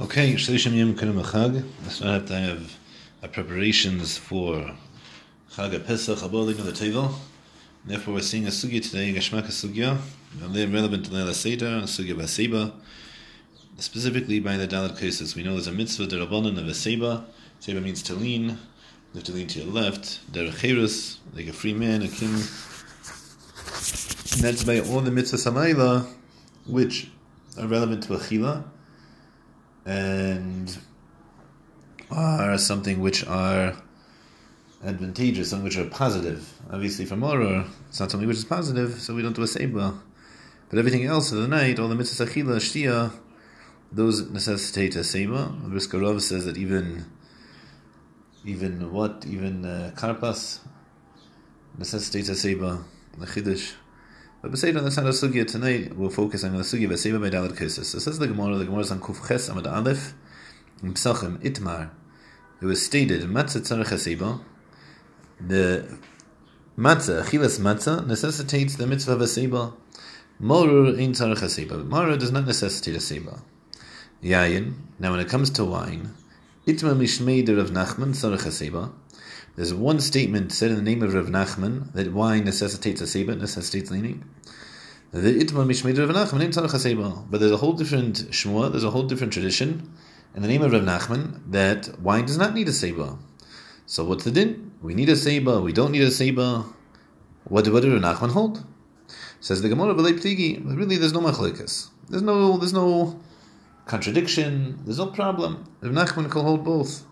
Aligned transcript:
Okay, 0.00 0.32
Shlishim 0.32 0.74
Yom 0.74 0.96
Kinim 0.96 1.22
Chag. 1.22 1.64
So 1.88 2.08
I 2.08 2.14
have 2.40 2.76
uh, 3.22 3.28
preparations 3.28 4.18
for 4.18 4.74
Chag 5.52 5.86
Pesach, 5.86 6.18
Aboling 6.18 6.58
of 6.58 6.64
the 6.64 6.72
table. 6.72 7.14
Therefore, 7.84 8.14
we're 8.14 8.20
seeing 8.20 8.44
a 8.44 8.50
sugya 8.50 8.82
today, 8.82 9.14
Gashmak 9.14 9.44
sugya, 9.44 9.96
relevant 10.42 11.04
to 11.04 11.12
Leila 11.12 11.32
Seder, 11.32 11.82
sugya 11.82 12.16
Baseba. 12.16 12.72
Specifically 13.78 14.40
by 14.40 14.56
the 14.56 14.66
Dalit 14.66 14.98
cases, 14.98 15.36
we 15.36 15.44
know 15.44 15.52
there's 15.52 15.68
a 15.68 15.72
mitzvah, 15.72 16.06
the 16.06 16.16
Rabbanan 16.16 16.58
of 16.58 16.66
a 16.66 16.74
Seba. 16.74 17.24
Means 17.68 18.02
to 18.02 18.14
lean. 18.14 18.48
You 18.48 18.58
have 19.14 19.22
to 19.22 19.32
lean 19.32 19.46
to 19.46 19.60
your 19.60 19.72
left. 19.72 20.28
Derech 20.32 21.18
like 21.36 21.46
a 21.46 21.52
free 21.52 21.72
man, 21.72 22.02
a 22.02 22.08
king. 22.08 22.32
And 22.32 22.42
that's 24.42 24.64
by 24.64 24.80
all 24.80 25.02
the 25.02 25.12
mitzvahs 25.12 25.46
Samayla, 25.46 26.12
which 26.66 27.12
are 27.56 27.68
relevant 27.68 28.02
to 28.02 28.14
Achila 28.14 28.64
and 29.84 30.78
are 32.10 32.58
something 32.58 33.00
which 33.00 33.26
are 33.26 33.74
advantageous, 34.84 35.50
something 35.50 35.64
which 35.64 35.78
are 35.78 35.88
positive. 35.88 36.52
Obviously, 36.70 37.04
for 37.04 37.16
Moror, 37.16 37.64
it's 37.88 38.00
not 38.00 38.10
something 38.10 38.28
which 38.28 38.38
is 38.38 38.44
positive, 38.44 39.00
so 39.00 39.14
we 39.14 39.22
don't 39.22 39.34
do 39.34 39.42
a 39.42 39.46
Seba. 39.46 39.94
But 40.68 40.78
everything 40.78 41.04
else 41.04 41.32
of 41.32 41.38
the 41.38 41.48
night, 41.48 41.78
all 41.78 41.88
the 41.88 41.94
mitzvahs 41.94 42.26
achila, 42.26 42.56
shtia, 42.56 43.12
those 43.92 44.28
necessitate 44.30 44.96
a 44.96 45.04
Seba. 45.04 45.52
Brisker 45.64 45.98
Rov 45.98 46.20
says 46.20 46.44
that 46.44 46.56
even, 46.56 47.04
even 48.44 48.92
what, 48.92 49.24
even 49.26 49.64
uh, 49.64 49.92
Karpas 49.94 50.60
necessitates 51.78 52.28
a 52.28 52.34
Seba, 52.34 52.84
the 53.18 53.26
Chiddush. 53.26 53.74
But 54.50 54.62
on 54.62 54.74
the 54.74 54.82
not 54.82 54.98
of 54.98 55.14
sugya 55.14 55.46
tonight. 55.46 55.96
We'll 55.96 56.10
focus 56.10 56.44
on 56.44 56.54
the 56.54 56.62
sugya 56.62 56.86
Beseder 56.86 57.18
by 57.18 57.30
Dalit 57.30 57.56
Kisus. 57.56 57.86
So 57.86 57.98
says 57.98 58.18
the 58.18 58.26
Gemara, 58.26 58.56
the 58.56 58.66
Gemara 58.66 58.80
is 58.80 58.90
on 58.90 59.00
Kuf 59.00 59.26
Ches 59.26 59.48
Amad 59.48 59.66
Aleph, 59.66 60.12
in 60.82 60.92
Psachim, 60.92 61.38
Itmar. 61.38 61.88
It 62.60 62.66
was 62.66 62.84
stated, 62.84 63.22
Matzah 63.22 63.84
HaSeba, 63.86 64.42
the 65.40 65.98
matzah, 66.76 67.22
achilas 67.22 67.58
matzah, 67.58 68.06
necessitates 68.06 68.76
the 68.76 68.86
mitzvah 68.86 69.12
of 69.12 69.22
a 69.22 69.26
seba. 69.26 69.72
Morur 70.42 70.98
in 70.98 71.12
tzarech 71.12 71.42
a 71.42 71.48
seba. 71.48 71.82
Does 72.18 72.30
not 72.30 72.44
necessitate 72.44 72.96
a 72.96 73.00
seba. 73.00 73.40
Yayin. 74.22 74.74
Now, 74.98 75.12
when 75.12 75.20
it 75.20 75.28
comes 75.30 75.48
to 75.50 75.64
wine, 75.64 76.10
itma 76.66 76.94
mishmeider 76.94 77.58
of 77.58 77.70
Nachman 77.70 78.14
seba. 78.14 78.92
There's 79.56 79.72
one 79.72 80.00
statement 80.00 80.50
said 80.50 80.72
in 80.72 80.76
the 80.76 80.82
name 80.82 81.00
of 81.04 81.14
Rav 81.14 81.26
Nachman 81.26 81.92
that 81.92 82.12
wine 82.12 82.44
necessitates 82.44 83.00
a 83.00 83.06
seba, 83.06 83.36
necessitates 83.36 83.88
leaning. 83.88 84.24
But 85.12 85.22
there's 85.22 85.52
a 85.52 87.56
whole 87.56 87.74
different 87.74 88.16
shmua, 88.32 88.72
there's 88.72 88.82
a 88.82 88.90
whole 88.90 89.04
different 89.04 89.32
tradition 89.32 89.92
in 90.34 90.42
the 90.42 90.48
name 90.48 90.62
of 90.62 90.72
Rav 90.72 90.82
Nachman 90.82 91.40
that 91.52 92.00
wine 92.00 92.26
does 92.26 92.36
not 92.36 92.52
need 92.52 92.66
a 92.66 92.72
seba. 92.72 93.16
So 93.86 94.04
what's 94.04 94.24
the 94.24 94.32
din? 94.32 94.72
We 94.82 94.92
need 94.92 95.08
a 95.08 95.14
seba, 95.14 95.60
we 95.60 95.72
don't 95.72 95.92
need 95.92 96.02
a 96.02 96.10
seba. 96.10 96.64
What, 97.44 97.68
what 97.68 97.84
did 97.84 97.92
Rav 97.92 98.02
Nachman 98.02 98.32
hold? 98.32 98.64
Says 99.38 99.62
the 99.62 99.68
Gemara 99.68 99.94
Ptigi, 99.94 100.64
really 100.64 100.96
there's 100.96 101.12
no 101.12 101.20
machlekas. 101.20 101.90
There's 102.08 102.22
no, 102.22 102.56
there's 102.56 102.72
no 102.72 103.20
contradiction, 103.86 104.80
there's 104.84 104.98
no 104.98 105.06
problem. 105.06 105.64
Rav 105.80 105.92
Nachman 105.92 106.28
can 106.28 106.42
hold 106.42 106.64
both. 106.64 107.04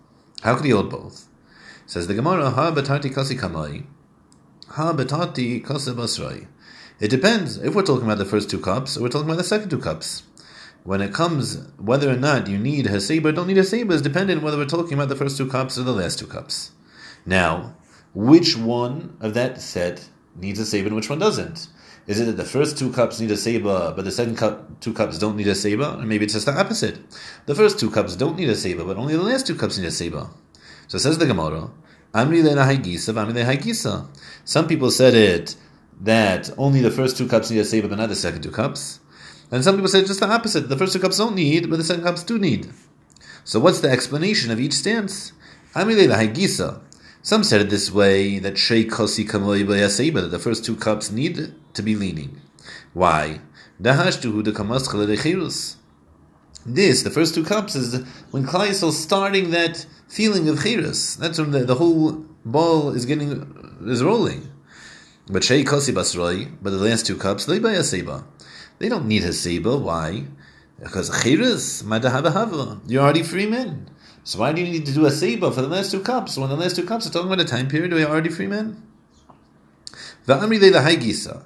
How 0.42 0.56
could 0.56 0.64
he 0.64 0.72
hold 0.72 0.90
both? 0.90 1.28
Says 1.92 2.06
the 2.06 2.14
Gemara, 2.14 2.48
Ha 2.48 2.72
betati 2.72 3.12
kasi 3.12 3.36
kamai, 3.36 3.84
Ha 4.68 4.94
betati 4.94 5.62
kasi 5.62 5.90
basrai. 5.90 6.46
It 6.98 7.08
depends. 7.08 7.58
If 7.58 7.74
we're 7.74 7.82
talking 7.82 8.06
about 8.06 8.16
the 8.16 8.24
first 8.24 8.48
two 8.48 8.60
cups, 8.60 8.96
or 8.96 9.02
we're 9.02 9.10
talking 9.10 9.28
about 9.28 9.36
the 9.36 9.44
second 9.44 9.68
two 9.68 9.78
cups. 9.78 10.22
When 10.84 11.02
it 11.02 11.12
comes, 11.12 11.68
whether 11.76 12.08
or 12.10 12.16
not 12.16 12.48
you 12.48 12.56
need 12.56 12.86
a 12.86 12.98
saber, 12.98 13.30
don't 13.30 13.46
need 13.46 13.58
a 13.58 13.62
saber, 13.62 13.92
is 13.92 14.00
dependent 14.00 14.42
whether 14.42 14.56
we're 14.56 14.64
talking 14.64 14.94
about 14.94 15.10
the 15.10 15.16
first 15.16 15.36
two 15.36 15.46
cups 15.46 15.76
or 15.76 15.82
the 15.82 15.92
last 15.92 16.18
two 16.18 16.26
cups. 16.26 16.72
Now, 17.26 17.76
which 18.14 18.56
one 18.56 19.18
of 19.20 19.34
that 19.34 19.60
set 19.60 20.08
needs 20.34 20.61
a 20.61 20.64
saber 20.64 20.86
and 20.86 20.96
which 20.96 21.11
one 21.11 21.18
doesn't? 21.18 21.68
Is 22.06 22.18
it 22.18 22.24
that 22.24 22.38
the 22.38 22.46
first 22.46 22.78
two 22.78 22.90
cups 22.90 23.20
need 23.20 23.33
a 23.33 23.36
saber, 23.36 23.92
but 23.94 24.06
the 24.06 24.12
second 24.12 24.38
cup, 24.38 24.80
two 24.80 24.94
cups 24.94 25.18
don't 25.18 25.36
need 25.36 25.46
a 25.46 25.55
saber? 25.55 25.94
Or 25.98 26.06
maybe 26.06 26.24
it's 26.24 26.33
just 26.33 26.46
the 26.46 26.58
opposite. 26.58 27.00
The 27.44 27.55
first 27.55 27.78
two 27.78 27.90
cups 27.90 28.17
don't 28.17 28.38
need 28.38 28.48
a 28.48 28.56
saber, 28.56 28.83
but 28.83 28.96
only 28.96 29.14
the 29.14 29.22
last 29.22 29.46
two 29.46 29.56
cups 29.56 29.77
need 29.77 29.88
a 29.88 29.90
saber. 29.90 30.30
So 30.92 30.98
says 30.98 31.17
the 31.17 31.25
Gemara, 31.25 31.70
Amri 32.13 32.42
Amri 32.42 34.08
Some 34.45 34.69
people 34.69 34.91
said 34.91 35.14
it 35.14 35.57
that 35.98 36.51
only 36.58 36.83
the 36.83 36.91
first 36.91 37.17
two 37.17 37.27
cups 37.27 37.51
need 37.51 37.61
a 37.61 37.64
saber, 37.64 37.89
but 37.89 37.97
not 37.97 38.11
the 38.11 38.14
second 38.14 38.42
two 38.42 38.51
cups. 38.51 39.01
And 39.51 39.64
some 39.64 39.77
people 39.77 39.89
say 39.89 40.05
just 40.05 40.20
the 40.20 40.29
opposite. 40.29 40.69
The 40.69 40.77
first 40.77 40.92
two 40.92 40.98
cups 40.98 41.17
don't 41.17 41.35
need, 41.35 41.70
but 41.70 41.79
the 41.79 41.85
second 41.85 42.05
cups 42.05 42.23
do 42.23 42.39
need. 42.39 42.69
So 43.42 43.58
what's 43.58 43.80
the 43.80 43.89
explanation 43.89 44.51
of 44.51 44.61
each 44.61 44.75
stance? 44.75 45.33
Some 45.75 47.42
said 47.42 47.63
it 47.63 47.70
this 47.70 47.91
way 47.91 48.39
that 48.39 48.59
that 48.59 50.29
the 50.30 50.39
first 50.39 50.63
two 50.63 50.77
cups 50.77 51.11
need 51.11 51.55
to 51.73 51.83
be 51.83 51.97
leaning. 51.97 52.42
Why? 52.92 53.41
This, 56.64 57.03
the 57.03 57.11
first 57.11 57.35
two 57.35 57.45
cups, 57.45 57.74
is 57.74 58.05
when 58.30 58.47
Klai 58.47 58.69
is 58.69 58.98
starting 58.98 59.51
that 59.53 59.86
feeling 60.12 60.46
of 60.48 60.58
chirus. 60.58 61.17
That's 61.17 61.39
when 61.39 61.52
the, 61.52 61.64
the 61.64 61.77
whole 61.77 62.24
ball 62.45 62.90
is 62.90 63.06
getting 63.06 63.30
is 63.86 64.05
rolling. 64.05 64.48
But 65.28 65.42
Shei 65.42 65.64
Kosi 65.64 65.95
Basroi, 65.95 66.52
but 66.61 66.70
the 66.70 66.77
last 66.77 67.06
two 67.06 67.17
cups, 67.17 67.46
they 67.46 67.58
buy 67.58 67.73
a 67.73 67.83
seba. 67.83 68.24
They 68.78 68.89
don't 68.89 69.06
need 69.06 69.23
Hasiba. 69.23 69.80
Why? 69.80 70.24
Because 70.83 71.08
Chiris, 71.08 71.84
Madahabahava. 71.84 72.80
You're 72.86 73.02
already 73.02 73.23
free 73.23 73.46
men. 73.46 73.89
So 74.24 74.40
why 74.40 74.52
do 74.52 74.61
you 74.61 74.70
need 74.70 74.86
to 74.86 74.92
do 74.92 75.06
a 75.06 75.11
Seba 75.11 75.50
for 75.52 75.62
the 75.62 75.68
last 75.68 75.92
two 75.92 76.00
cups? 76.00 76.36
When 76.36 76.48
the 76.48 76.56
last 76.56 76.77
two 76.77 76.84
cups 76.84 77.06
are 77.06 77.11
talking 77.11 77.33
about 77.33 77.40
a 77.40 77.48
time 77.48 77.68
period 77.68 77.92
where 77.92 78.00
you're 78.00 78.11
already 78.11 78.29
free 78.29 78.48
men? 78.48 78.83
Va'amri 80.27 80.61
the 80.61 80.79
Haigisa. 80.79 81.44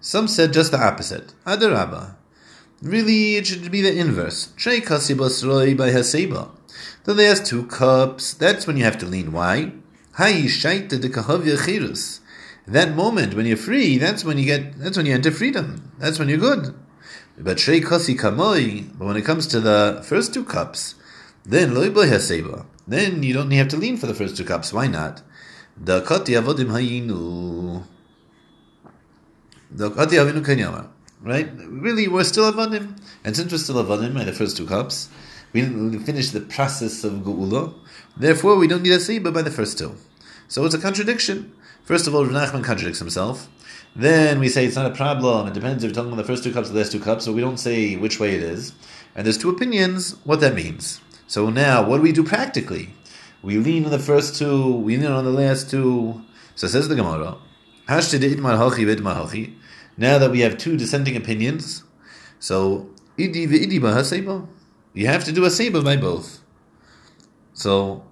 Some 0.00 0.28
said 0.28 0.52
just 0.52 0.72
the 0.72 0.82
opposite. 0.82 1.32
Adarabba. 1.46 2.16
Really, 2.82 3.36
it 3.36 3.46
should 3.46 3.70
be 3.70 3.80
the 3.80 3.98
inverse. 3.98 4.52
Trey 4.56 4.80
kasibasroi 4.80 5.76
by 5.76 5.90
haseba. 5.90 6.50
The 7.04 7.14
last 7.14 7.46
two 7.46 7.66
cups, 7.66 8.34
that's 8.34 8.66
when 8.66 8.76
you 8.76 8.84
have 8.84 8.98
to 8.98 9.06
lean. 9.06 9.32
Why? 9.32 9.72
That 12.66 12.94
moment 12.94 13.34
when 13.34 13.46
you're 13.46 13.56
free, 13.56 13.98
that's 13.98 14.24
when 14.24 14.38
you 14.38 14.44
get, 14.44 14.78
that's 14.78 14.96
when 14.96 15.06
you 15.06 15.14
enter 15.14 15.30
freedom. 15.30 15.92
That's 15.98 16.18
when 16.18 16.28
you're 16.28 16.38
good. 16.38 16.74
But 17.36 17.58
shrei 17.58 17.82
kasi 17.84 18.14
kamoi, 18.14 18.96
but 18.96 19.06
when 19.06 19.16
it 19.16 19.24
comes 19.24 19.46
to 19.48 19.60
the 19.60 20.02
first 20.06 20.32
two 20.32 20.44
cups, 20.44 20.94
then. 21.44 21.74
Then 21.74 23.22
you 23.22 23.34
don't 23.34 23.50
have 23.50 23.68
to 23.68 23.76
lean 23.76 23.96
for 23.96 24.06
the 24.06 24.14
first 24.14 24.36
two 24.36 24.44
cups. 24.44 24.72
Why 24.72 24.86
not? 24.86 25.22
The 25.76 26.00
kati 26.02 26.40
avodim 26.40 26.68
hayinu. 26.68 27.82
The 29.70 29.90
kati 29.90 30.12
avinu. 30.12 30.88
Right? 31.22 31.50
Really, 31.56 32.06
we're 32.06 32.24
still 32.24 32.52
avodim, 32.52 32.98
and 33.24 33.34
since 33.36 33.50
we're 33.50 33.58
still 33.58 33.82
avodim 33.82 34.14
by 34.14 34.24
the 34.24 34.32
first 34.32 34.56
two 34.56 34.66
cups, 34.66 35.08
we 35.54 35.60
didn't 35.60 36.00
finish 36.00 36.30
the 36.30 36.40
process 36.40 37.04
of 37.04 37.12
geula. 37.12 37.72
Therefore, 38.16 38.56
we 38.56 38.66
don't 38.66 38.82
need 38.82 38.92
a 38.92 39.00
seba 39.00 39.30
by 39.30 39.40
the 39.40 39.50
first 39.50 39.78
two. 39.78 39.94
So 40.48 40.64
it's 40.64 40.74
a 40.74 40.78
contradiction. 40.78 41.54
First 41.84 42.06
of 42.06 42.14
all, 42.14 42.26
Rav 42.26 42.32
Nachman 42.32 42.64
contradicts 42.64 42.98
himself. 42.98 43.48
Then 43.94 44.40
we 44.40 44.48
say 44.48 44.66
it's 44.66 44.74
not 44.74 44.90
a 44.90 44.94
problem. 44.94 45.46
It 45.46 45.54
depends 45.54 45.84
if 45.84 45.88
you're 45.88 45.94
talking 45.94 46.12
about 46.12 46.20
the 46.22 46.26
first 46.26 46.42
two 46.42 46.52
cups 46.52 46.68
or 46.68 46.72
the 46.72 46.80
last 46.80 46.90
two 46.90 46.98
cups, 46.98 47.24
so 47.24 47.32
we 47.32 47.40
don't 47.40 47.58
say 47.58 47.94
which 47.94 48.18
way 48.18 48.34
it 48.34 48.42
is. 48.42 48.72
And 49.14 49.24
there's 49.24 49.38
two 49.38 49.48
opinions 49.48 50.16
what 50.24 50.40
that 50.40 50.54
means. 50.54 51.00
So 51.28 51.48
now, 51.50 51.86
what 51.86 51.98
do 51.98 52.02
we 52.02 52.10
do 52.12 52.24
practically? 52.24 52.90
We 53.42 53.58
lean 53.58 53.84
on 53.84 53.92
the 53.92 53.98
first 54.00 54.36
two, 54.36 54.74
we 54.74 54.96
lean 54.96 55.06
on 55.06 55.24
the 55.24 55.30
last 55.30 55.70
two. 55.70 56.22
So 56.56 56.66
says 56.66 56.88
the 56.88 56.96
Gemara, 56.96 57.36
now 59.96 60.18
that 60.18 60.30
we 60.30 60.40
have 60.40 60.58
two 60.58 60.76
dissenting 60.76 61.16
opinions, 61.16 61.84
so 62.40 62.88
idi 63.18 63.46
you 64.94 65.06
have 65.08 65.24
to 65.24 65.32
do 65.32 65.44
a 65.44 65.50
seba 65.50 65.82
by 65.82 65.96
both. 65.96 66.40
So 67.52 68.04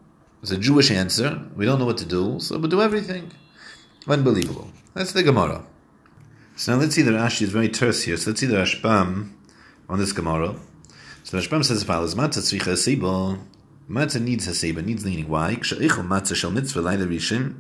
it's 0.43 0.51
a 0.51 0.59
Jewish 0.59 0.91
answer. 0.91 1.41
We 1.57 1.65
don't 1.65 1.79
know 1.79 1.87
what 1.87 1.99
to 1.99 2.05
do, 2.05 2.39
so 2.41 2.59
we 2.59 2.69
do 2.69 2.83
everything. 2.83 3.33
Unbelievable. 4.09 4.69
That's 4.95 5.13
the 5.13 5.23
Gemara. 5.23 5.65
So 6.57 6.73
now 6.73 6.81
let's 6.81 6.95
see 6.95 7.03
the 7.03 7.13
Rashi 7.13 7.43
is 7.43 7.51
very 7.51 7.69
terse 7.69 8.03
here. 8.03 8.17
So 8.17 8.31
let's 8.31 8.41
see 8.41 8.47
the 8.47 8.57
Rashbam 8.57 9.33
on 9.89 9.99
this 9.99 10.13
Gemara. 10.13 10.57
So 11.23 11.37
the 11.37 11.43
Rashbam 11.43 11.65
says 11.65 11.79
as 11.79 11.85
follows: 11.85 12.15
Matzah 12.15 12.41
tzricha 12.41 12.75
seiba. 12.75 13.41
Matzah 13.89 14.21
needs 14.21 14.47
a 14.47 14.51
haseba, 14.51 14.85
needs 14.85 15.05
leaning. 15.05 15.29
Why? 15.29 15.57
Kshaichel 15.57 16.07
matzah 16.07 16.35
shel 16.35 16.51
mitzvah 16.51 16.81
laila 16.81 17.07
rishim 17.07 17.57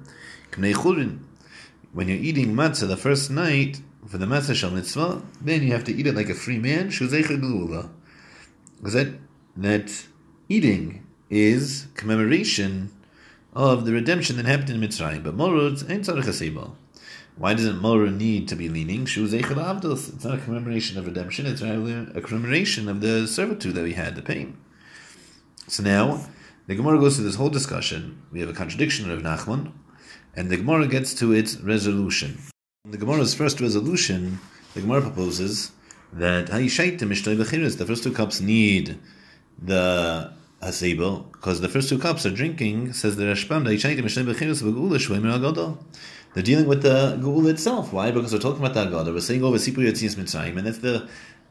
k'nei. 0.51 1.19
When 1.93 2.09
you're 2.09 2.17
eating 2.17 2.55
matzah 2.55 2.89
the 2.89 2.97
first 2.97 3.31
night 3.31 3.81
for 4.07 4.19
the 4.19 4.27
matzah 4.27 4.55
shel 4.55 4.71
mitzvah, 4.71 5.23
then 5.41 5.63
you 5.63 5.73
have 5.73 5.85
to 5.85 5.93
eat 5.95 6.07
it 6.07 6.15
like 6.15 6.29
a 6.29 6.35
free 6.35 6.59
man. 6.59 6.89
Shuzeicha 6.89 7.41
gelula. 7.41 7.91
That 8.82 9.14
that 9.56 10.06
eating 10.49 11.06
is 11.31 11.87
commemoration 11.94 12.90
of 13.55 13.84
the 13.84 13.93
redemption 13.93 14.37
that 14.37 14.46
happened 14.46 14.70
in 14.70 14.81
Mitzrayim. 14.81 15.23
But 15.23 15.37
Morud 15.37 15.88
ain't 15.88 16.05
tzarech 16.05 16.70
Why 17.37 17.55
doesn't 17.55 17.81
Morud 17.81 18.17
need 18.17 18.49
to 18.49 18.56
be 18.56 18.69
leaning? 18.69 19.06
It's 19.06 20.25
not 20.25 20.34
a 20.34 20.38
commemoration 20.38 20.99
of 20.99 21.06
redemption, 21.06 21.46
it's 21.46 21.62
rather 21.62 22.11
a 22.14 22.20
commemoration 22.20 22.88
of 22.88 23.00
the 23.00 23.26
servitude 23.26 23.75
that 23.75 23.84
we 23.84 23.93
had, 23.93 24.17
the 24.17 24.23
pain. 24.23 24.56
So 25.69 25.82
now, 25.82 26.26
the 26.67 26.75
Gemara 26.75 26.99
goes 26.99 27.17
through 27.17 27.26
this 27.26 27.37
whole 27.37 27.50
discussion. 27.50 28.23
We 28.32 28.40
have 28.40 28.49
a 28.49 28.52
contradiction 28.52 29.11
of 29.11 29.23
Nachman, 29.23 29.73
and 30.34 30.50
the 30.50 30.56
Gemara 30.56 30.88
gets 30.88 31.14
to 31.14 31.32
its 31.32 31.56
resolution. 31.58 32.38
The 32.84 32.99
Gemara's 32.99 33.34
first 33.34 33.61
resolution, 33.61 34.40
the 34.75 34.81
Gemara 34.81 35.02
proposes 35.02 35.73
that 36.12 36.47
the 36.49 37.85
first 37.87 38.03
two 38.05 38.12
cups 38.12 38.41
need 38.41 38.99
the 39.61 40.32
hasebo 40.62 41.32
because 41.32 41.61
the 41.61 41.69
first 41.69 41.88
two 41.88 41.99
cups 41.99 42.26
are 42.26 42.31
drinking. 42.31 42.93
Says 42.93 43.17
the 43.17 43.25
Rashbam, 43.25 43.64
they're 46.35 46.43
dealing 46.43 46.67
with 46.67 46.82
the 46.82 47.19
Geula 47.20 47.50
itself. 47.50 47.93
Why? 47.93 48.11
Because 48.11 48.32
we're 48.32 48.38
talking 48.38 48.64
about 48.64 48.75
the 48.75 48.87
Agada. 48.87 49.12
We're 49.12 49.20
saying 49.20 49.44
over 49.44 49.59
Sipur 49.59 49.87
Yatzias 49.87 50.17
Mitzrayim, 50.17 50.56
and 50.56 50.67
that's 50.67 50.79
the 50.79 51.06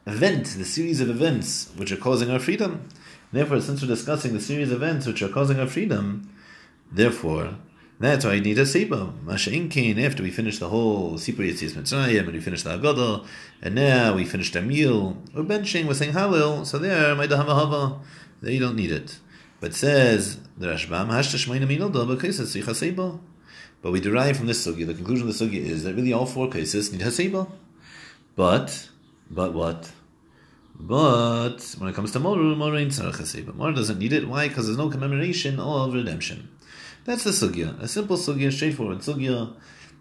event, 0.07 0.45
the 0.57 0.65
series 0.65 0.99
of 1.01 1.09
events 1.09 1.69
which 1.75 1.91
are 1.91 1.97
causing 1.97 2.31
our 2.31 2.39
freedom. 2.39 2.89
Therefore, 3.31 3.61
since 3.61 3.81
we're 3.81 3.87
discussing 3.87 4.33
the 4.33 4.41
series 4.41 4.71
of 4.71 4.81
events 4.81 5.05
which 5.05 5.21
are 5.21 5.29
causing 5.29 5.59
our 5.59 5.67
freedom, 5.67 6.33
therefore, 6.91 7.55
that's 8.01 8.25
why 8.25 8.33
you 8.33 8.41
need 8.41 8.57
a 8.57 8.65
Seba. 8.65 9.13
Masha'inkin, 9.25 10.03
after 10.03 10.23
we 10.23 10.31
finish 10.31 10.59
the 10.59 10.69
whole 10.69 11.13
Sipur 11.13 11.47
Yatzias 11.47 11.73
Mitzrayim, 11.73 12.19
and 12.19 12.33
we 12.33 12.39
finish 12.39 12.63
the 12.63 12.77
Agada, 12.77 13.25
and 13.61 13.75
now 13.75 14.15
we 14.15 14.25
finished 14.25 14.55
our 14.55 14.61
meal, 14.61 15.17
we're 15.33 15.43
benching, 15.43 15.87
we're 15.87 15.93
saying 15.93 16.13
Halil, 16.13 16.65
so 16.65 16.77
there, 16.77 17.15
my 17.15 17.27
Hava, 17.27 17.99
there 18.41 18.51
you 18.51 18.59
don't 18.59 18.75
need 18.75 18.91
it. 18.91 19.19
But 19.59 19.73
says 19.73 20.37
the 20.57 20.67
Rashbam, 20.67 21.07
Hashta 21.07 21.37
Shmaina 21.37 21.67
Milda, 21.67 22.07
because 22.07 22.39
it's 22.39 22.79
Seba. 22.79 23.19
But 23.81 23.91
we 23.91 23.99
derive 23.99 24.37
from 24.37 24.47
this 24.47 24.65
Sugi, 24.65 24.85
the 24.85 24.93
conclusion 24.93 25.27
of 25.27 25.37
the 25.37 25.45
Sugi 25.45 25.65
is 25.65 25.83
that 25.83 25.95
really 25.95 26.13
all 26.13 26.25
four 26.25 26.49
cases 26.49 26.91
need 26.91 27.01
haseba. 27.01 27.49
But, 28.35 28.89
but 29.29 29.53
what? 29.53 29.91
But 30.79 31.75
when 31.79 31.89
it 31.89 31.95
comes 31.95 32.11
to 32.11 32.19
moru, 32.19 32.55
moru 32.55 32.77
ain't 32.77 32.91
haseba. 32.91 33.55
Moru 33.55 33.73
doesn't 33.73 33.97
need 33.97 34.13
it. 34.13 34.27
Why? 34.27 34.47
Because 34.47 34.67
there's 34.67 34.77
no 34.77 34.89
commemoration 34.89 35.59
of 35.59 35.93
redemption. 35.93 36.49
That's 37.05 37.23
the 37.23 37.31
sugya. 37.31 37.81
A 37.81 37.87
simple 37.87 38.17
sugya, 38.17 38.51
straightforward 38.51 38.99
sugya. 38.99 39.53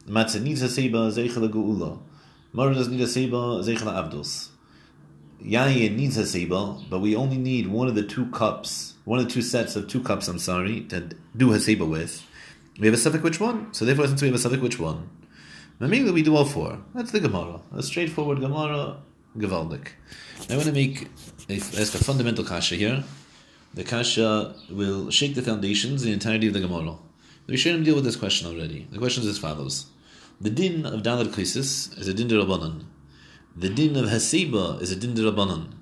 Matzah 0.06 0.42
needs 0.42 0.62
a 0.62 0.68
seba, 0.68 1.10
zeichel 1.10 1.48
geula. 1.48 1.98
Moru 2.52 2.74
doesn't 2.74 2.96
need 2.96 3.02
haseba, 3.02 3.62
zeichel 3.64 3.92
abdus. 3.92 4.48
Yayin 5.42 5.96
needs 5.96 6.16
a 6.16 6.26
seba, 6.26 6.78
but 6.90 6.98
we 6.98 7.16
only 7.16 7.38
need 7.38 7.68
one 7.68 7.88
of 7.88 7.94
the 7.94 8.02
two 8.02 8.26
cups, 8.26 8.94
one 9.04 9.18
of 9.18 9.26
the 9.26 9.30
two 9.30 9.40
sets 9.40 9.76
of 9.76 9.88
two 9.88 10.02
cups, 10.02 10.28
I'm 10.28 10.38
sorry, 10.38 10.82
to 10.82 11.10
do 11.36 11.48
haseba 11.48 11.88
with. 11.88 12.26
We 12.78 12.86
have 12.86 12.94
a 12.94 12.98
suffix 12.98 13.22
which 13.22 13.40
one? 13.40 13.72
So 13.72 13.84
therefore, 13.84 14.08
since 14.08 14.20
we 14.20 14.28
have 14.28 14.34
a 14.34 14.38
suffix 14.38 14.62
which 14.62 14.78
one, 14.78 15.08
Mamila 15.80 16.12
we 16.12 16.22
do 16.22 16.36
all 16.36 16.44
four. 16.44 16.78
That's 16.94 17.10
the 17.10 17.20
Gemara. 17.20 17.62
A 17.74 17.82
straightforward 17.82 18.40
Gemara, 18.40 18.98
Gevaldik. 19.38 19.88
I 20.50 20.56
want 20.56 20.66
to 20.66 20.72
make 20.72 21.08
ask 21.48 21.94
a 21.94 22.04
fundamental 22.04 22.44
kasha 22.44 22.74
here. 22.74 23.04
The 23.74 23.84
kasha 23.84 24.54
will 24.70 25.10
shake 25.10 25.34
the 25.34 25.42
foundations, 25.42 26.02
the 26.02 26.12
entirety 26.12 26.48
of 26.48 26.54
the 26.54 26.60
Gemara. 26.60 26.96
We 27.46 27.56
shouldn't 27.56 27.84
deal 27.84 27.94
with 27.94 28.04
this 28.04 28.16
question 28.16 28.48
already. 28.48 28.86
The 28.90 28.98
question 28.98 29.22
is 29.22 29.28
as 29.28 29.38
follows: 29.38 29.86
The 30.40 30.50
din 30.50 30.86
of 30.86 31.02
Dalar 31.02 31.26
Krisis 31.26 31.96
is 31.98 32.08
a 32.08 32.14
din 32.14 32.28
Rabbanan. 32.28 32.84
The 33.56 33.68
din 33.68 33.96
of 33.96 34.06
Hasiba 34.06 34.80
is 34.80 34.90
a 34.92 34.96
din 34.96 35.14
Rabbanan. 35.14 35.72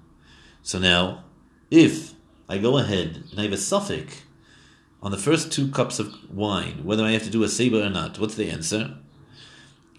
So 0.62 0.78
now, 0.78 1.24
if 1.70 2.14
I 2.48 2.58
go 2.58 2.78
ahead 2.78 3.24
and 3.30 3.40
I 3.40 3.44
have 3.44 3.52
a 3.52 3.58
suffix 3.58 4.22
on 5.02 5.10
the 5.10 5.18
first 5.18 5.52
two 5.52 5.70
cups 5.70 5.98
of 5.98 6.14
wine, 6.30 6.84
whether 6.84 7.04
I 7.04 7.12
have 7.12 7.24
to 7.24 7.30
do 7.30 7.42
a 7.42 7.48
seba 7.48 7.86
or 7.86 7.90
not. 7.90 8.18
What's 8.18 8.34
the 8.34 8.50
answer? 8.50 8.96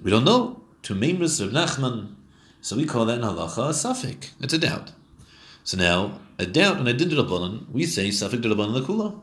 We 0.01 0.11
don't 0.11 0.25
know. 0.25 0.61
To 0.83 0.95
Memris 0.95 1.41
of 1.41 1.51
Nachman. 1.51 2.15
So 2.61 2.75
we 2.75 2.85
call 2.85 3.05
that 3.05 3.19
in 3.19 3.23
halacha 3.23 3.69
a 3.69 3.73
suffix. 3.73 4.33
It's 4.41 4.53
a 4.53 4.57
doubt. 4.57 4.91
So 5.69 5.77
now, 5.77 6.19
a 6.39 6.47
doubt 6.47 6.77
and 6.77 6.87
a 6.87 6.93
din 6.93 7.67
we 7.71 7.85
say 7.85 8.09
suffix 8.09 8.43
la 8.43 8.55
kula. 8.55 9.19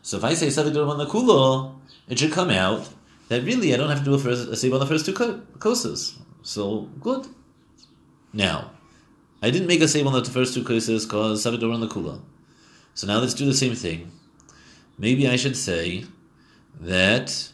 So 0.00 0.16
if 0.16 0.24
I 0.24 0.32
say 0.32 0.48
suffix 0.48 0.74
la 0.74 1.04
kula, 1.04 1.74
it 2.08 2.18
should 2.18 2.32
come 2.32 2.48
out 2.48 2.88
that 3.28 3.44
really 3.44 3.74
I 3.74 3.76
don't 3.76 3.90
have 3.90 3.98
to 3.98 4.04
do 4.06 4.14
a, 4.14 4.18
first, 4.18 4.48
a 4.48 4.56
seba 4.56 4.76
on 4.76 4.80
the 4.80 4.86
first 4.86 5.04
two 5.04 5.12
kosas. 5.12 6.14
So, 6.40 6.88
good. 6.98 7.26
Now, 8.32 8.70
I 9.42 9.50
didn't 9.50 9.68
make 9.68 9.82
a 9.82 9.88
seba 9.88 10.08
on 10.08 10.14
the 10.14 10.30
first 10.30 10.54
two 10.54 10.64
kosas 10.64 11.04
because 11.04 11.42
suffix 11.42 11.62
la 11.62 11.86
kula. 11.88 12.22
So 12.94 13.06
now 13.06 13.18
let's 13.18 13.34
do 13.34 13.44
the 13.44 13.52
same 13.52 13.74
thing 13.74 14.10
maybe 14.96 15.28
I 15.28 15.36
should 15.36 15.58
say 15.58 16.04
that 16.80 17.50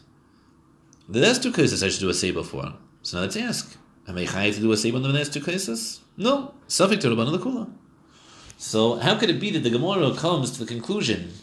the 1.09 1.19
last 1.19 1.43
two 1.43 1.51
cases 1.51 1.83
I 1.83 1.89
should 1.89 1.99
do 1.99 2.09
a 2.09 2.13
seba 2.13 2.43
for. 2.45 2.73
So 3.01 3.17
now 3.17 3.23
let's 3.23 3.35
ask: 3.35 3.77
Am 4.07 4.17
I 4.17 4.23
chayiv 4.23 4.55
to 4.55 4.61
do 4.61 4.71
a 4.71 4.77
seba 4.77 4.95
on 4.95 5.03
the 5.03 5.09
last 5.09 5.33
two 5.33 5.41
cases? 5.41 5.99
No, 6.15 6.53
suffix 6.67 7.03
to 7.03 7.09
Rabban 7.09 7.37
Kula. 7.39 7.69
So 8.59 8.95
how 8.97 9.17
could 9.17 9.29
it 9.29 9.39
be 9.39 9.49
that 9.51 9.63
the 9.63 9.69
Gemara 9.69 10.13
comes 10.15 10.51
to 10.51 10.59
the 10.59 10.65
conclusion 10.65 11.33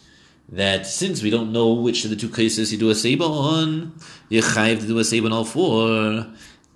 that 0.50 0.86
since 0.86 1.22
we 1.22 1.30
don't 1.30 1.50
know 1.50 1.72
which 1.72 2.04
of 2.04 2.10
the 2.10 2.16
two 2.16 2.28
cases 2.28 2.70
you 2.70 2.78
do 2.78 2.90
a 2.90 2.94
seba 2.94 3.24
on, 3.24 3.94
you're 4.28 4.42
chayiv 4.42 4.80
to 4.80 4.86
do 4.86 4.98
a 4.98 5.04
seba 5.04 5.26
on 5.26 5.32
all 5.32 5.44
four? 5.44 6.26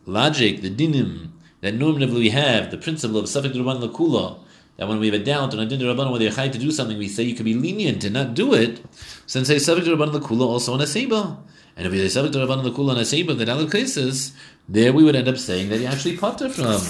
Logic, 0.06 0.62
the 0.62 0.70
dinim 0.70 1.28
that 1.60 1.74
normatively 1.74 2.14
we 2.14 2.30
have, 2.30 2.70
the 2.70 2.78
principle 2.78 3.18
of 3.18 3.28
suffix 3.28 3.54
Rabban 3.54 3.92
Kula 3.92 4.40
that 4.80 4.88
when 4.88 4.98
we 4.98 5.08
have 5.08 5.20
a 5.20 5.22
doubt 5.22 5.52
on 5.52 5.60
a 5.60 5.66
din 5.66 5.78
rabbanon 5.78 6.10
whether 6.10 6.24
you're 6.24 6.32
to 6.32 6.58
do 6.58 6.70
something, 6.70 6.96
we 6.96 7.06
say 7.06 7.22
you 7.22 7.34
can 7.34 7.44
be 7.44 7.52
lenient 7.52 8.02
and 8.02 8.14
not 8.14 8.32
do 8.32 8.54
it. 8.54 8.82
Since 9.26 9.48
say 9.48 9.58
subject 9.58 9.86
to 9.86 9.94
rabbanon 9.94 10.22
kula 10.22 10.46
also 10.46 10.72
on 10.72 10.80
a 10.80 10.86
seba, 10.86 11.36
and 11.76 11.86
if 11.86 11.92
we 11.92 11.98
say 11.98 12.08
subject 12.08 12.32
to 12.32 12.38
rabbanon 12.38 12.74
kula 12.74 12.92
on 12.92 12.96
a 12.96 13.04
seba, 13.04 13.34
then 13.34 13.50
other 13.50 13.68
cases, 13.68 14.32
there 14.66 14.94
we 14.94 15.04
would 15.04 15.14
end 15.14 15.28
up 15.28 15.36
saying 15.36 15.68
that 15.68 15.80
you 15.80 15.86
actually 15.86 16.16
potter 16.16 16.48
from 16.48 16.80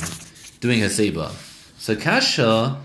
doing 0.60 0.84
a 0.84 0.88
seba. 0.88 1.32
So 1.78 1.96
kasha, 1.96 2.80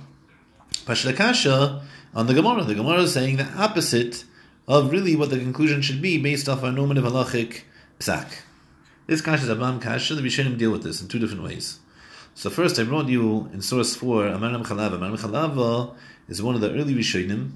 pashla 0.85 1.15
kasha 1.15 1.81
on 2.13 2.27
the 2.27 2.33
Gemara. 2.33 2.63
The 2.63 2.75
Gemara 2.75 3.01
is 3.01 3.13
saying 3.13 3.37
the 3.37 3.47
opposite 3.57 4.23
of 4.67 4.91
really 4.91 5.15
what 5.15 5.29
the 5.29 5.37
conclusion 5.37 5.81
should 5.81 6.01
be 6.01 6.17
based 6.17 6.47
off 6.47 6.63
our 6.63 6.71
normative 6.71 7.03
halachic 7.03 7.61
psak. 7.99 8.27
This 9.07 9.21
kasha 9.21 9.43
is 9.43 9.49
a 9.49 9.55
bam 9.55 9.79
kasha. 9.79 10.15
The 10.15 10.21
Rishonim 10.21 10.57
deal 10.57 10.71
with 10.71 10.83
this 10.83 11.01
in 11.01 11.07
two 11.07 11.19
different 11.19 11.43
ways. 11.43 11.79
So 12.33 12.49
first, 12.49 12.79
I 12.79 12.83
brought 12.83 13.07
you 13.07 13.49
in 13.53 13.61
source 13.61 13.95
four 13.95 14.23
Amaram 14.23 14.65
Chalava. 14.65 14.97
Amaram 14.99 15.17
Chalava 15.17 15.95
is 16.27 16.41
one 16.41 16.55
of 16.55 16.61
the 16.61 16.71
early 16.71 16.93
Rishonim. 16.93 17.51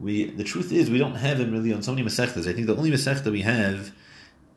We 0.00 0.26
the 0.26 0.44
truth 0.44 0.72
is 0.72 0.90
we 0.90 0.98
don't 0.98 1.14
have 1.14 1.40
him 1.40 1.52
really 1.52 1.72
on 1.72 1.82
so 1.82 1.92
many 1.92 2.06
Masechtas. 2.06 2.48
I 2.48 2.52
think 2.52 2.66
the 2.66 2.76
only 2.76 2.90
Masechta 2.90 3.30
we 3.30 3.42
have 3.42 3.92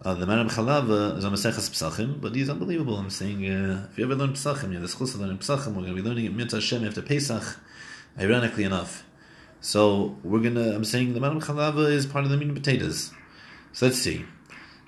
uh, 0.01 0.13
the 0.13 0.25
Maram 0.25 0.49
Chalava 0.49 1.17
is 1.17 1.25
on 1.25 1.33
Maseches 1.33 1.69
Psachim, 1.69 2.21
but 2.21 2.33
he's 2.33 2.49
unbelievable. 2.49 2.95
I'm 2.95 3.09
saying, 3.09 3.45
uh, 3.45 3.87
if 3.91 3.97
you 3.97 4.05
ever 4.05 4.15
learn 4.15 4.31
Psachim, 4.31 4.71
you 4.71 4.79
have 4.79 4.89
the 4.89 5.17
learn 5.17 5.37
Psachim, 5.39 5.67
we're 5.67 5.81
going 5.81 5.87
to 5.87 6.01
be 6.01 6.01
learning 6.01 6.25
it 6.25 6.33
Mitzvah 6.33 6.57
Hashem 6.57 6.85
after 6.85 7.01
Pesach, 7.01 7.59
ironically 8.19 8.63
enough. 8.63 9.05
So, 9.61 10.17
we're 10.23 10.41
to, 10.41 10.75
I'm 10.75 10.85
saying 10.85 11.13
the 11.13 11.19
Maram 11.19 11.43
Chalava 11.43 11.89
is 11.89 12.05
part 12.05 12.23
of 12.23 12.31
the 12.31 12.37
meat 12.37 12.47
and 12.47 12.55
potatoes. 12.55 13.11
So 13.73 13.85
let's 13.85 13.99
see. 13.99 14.25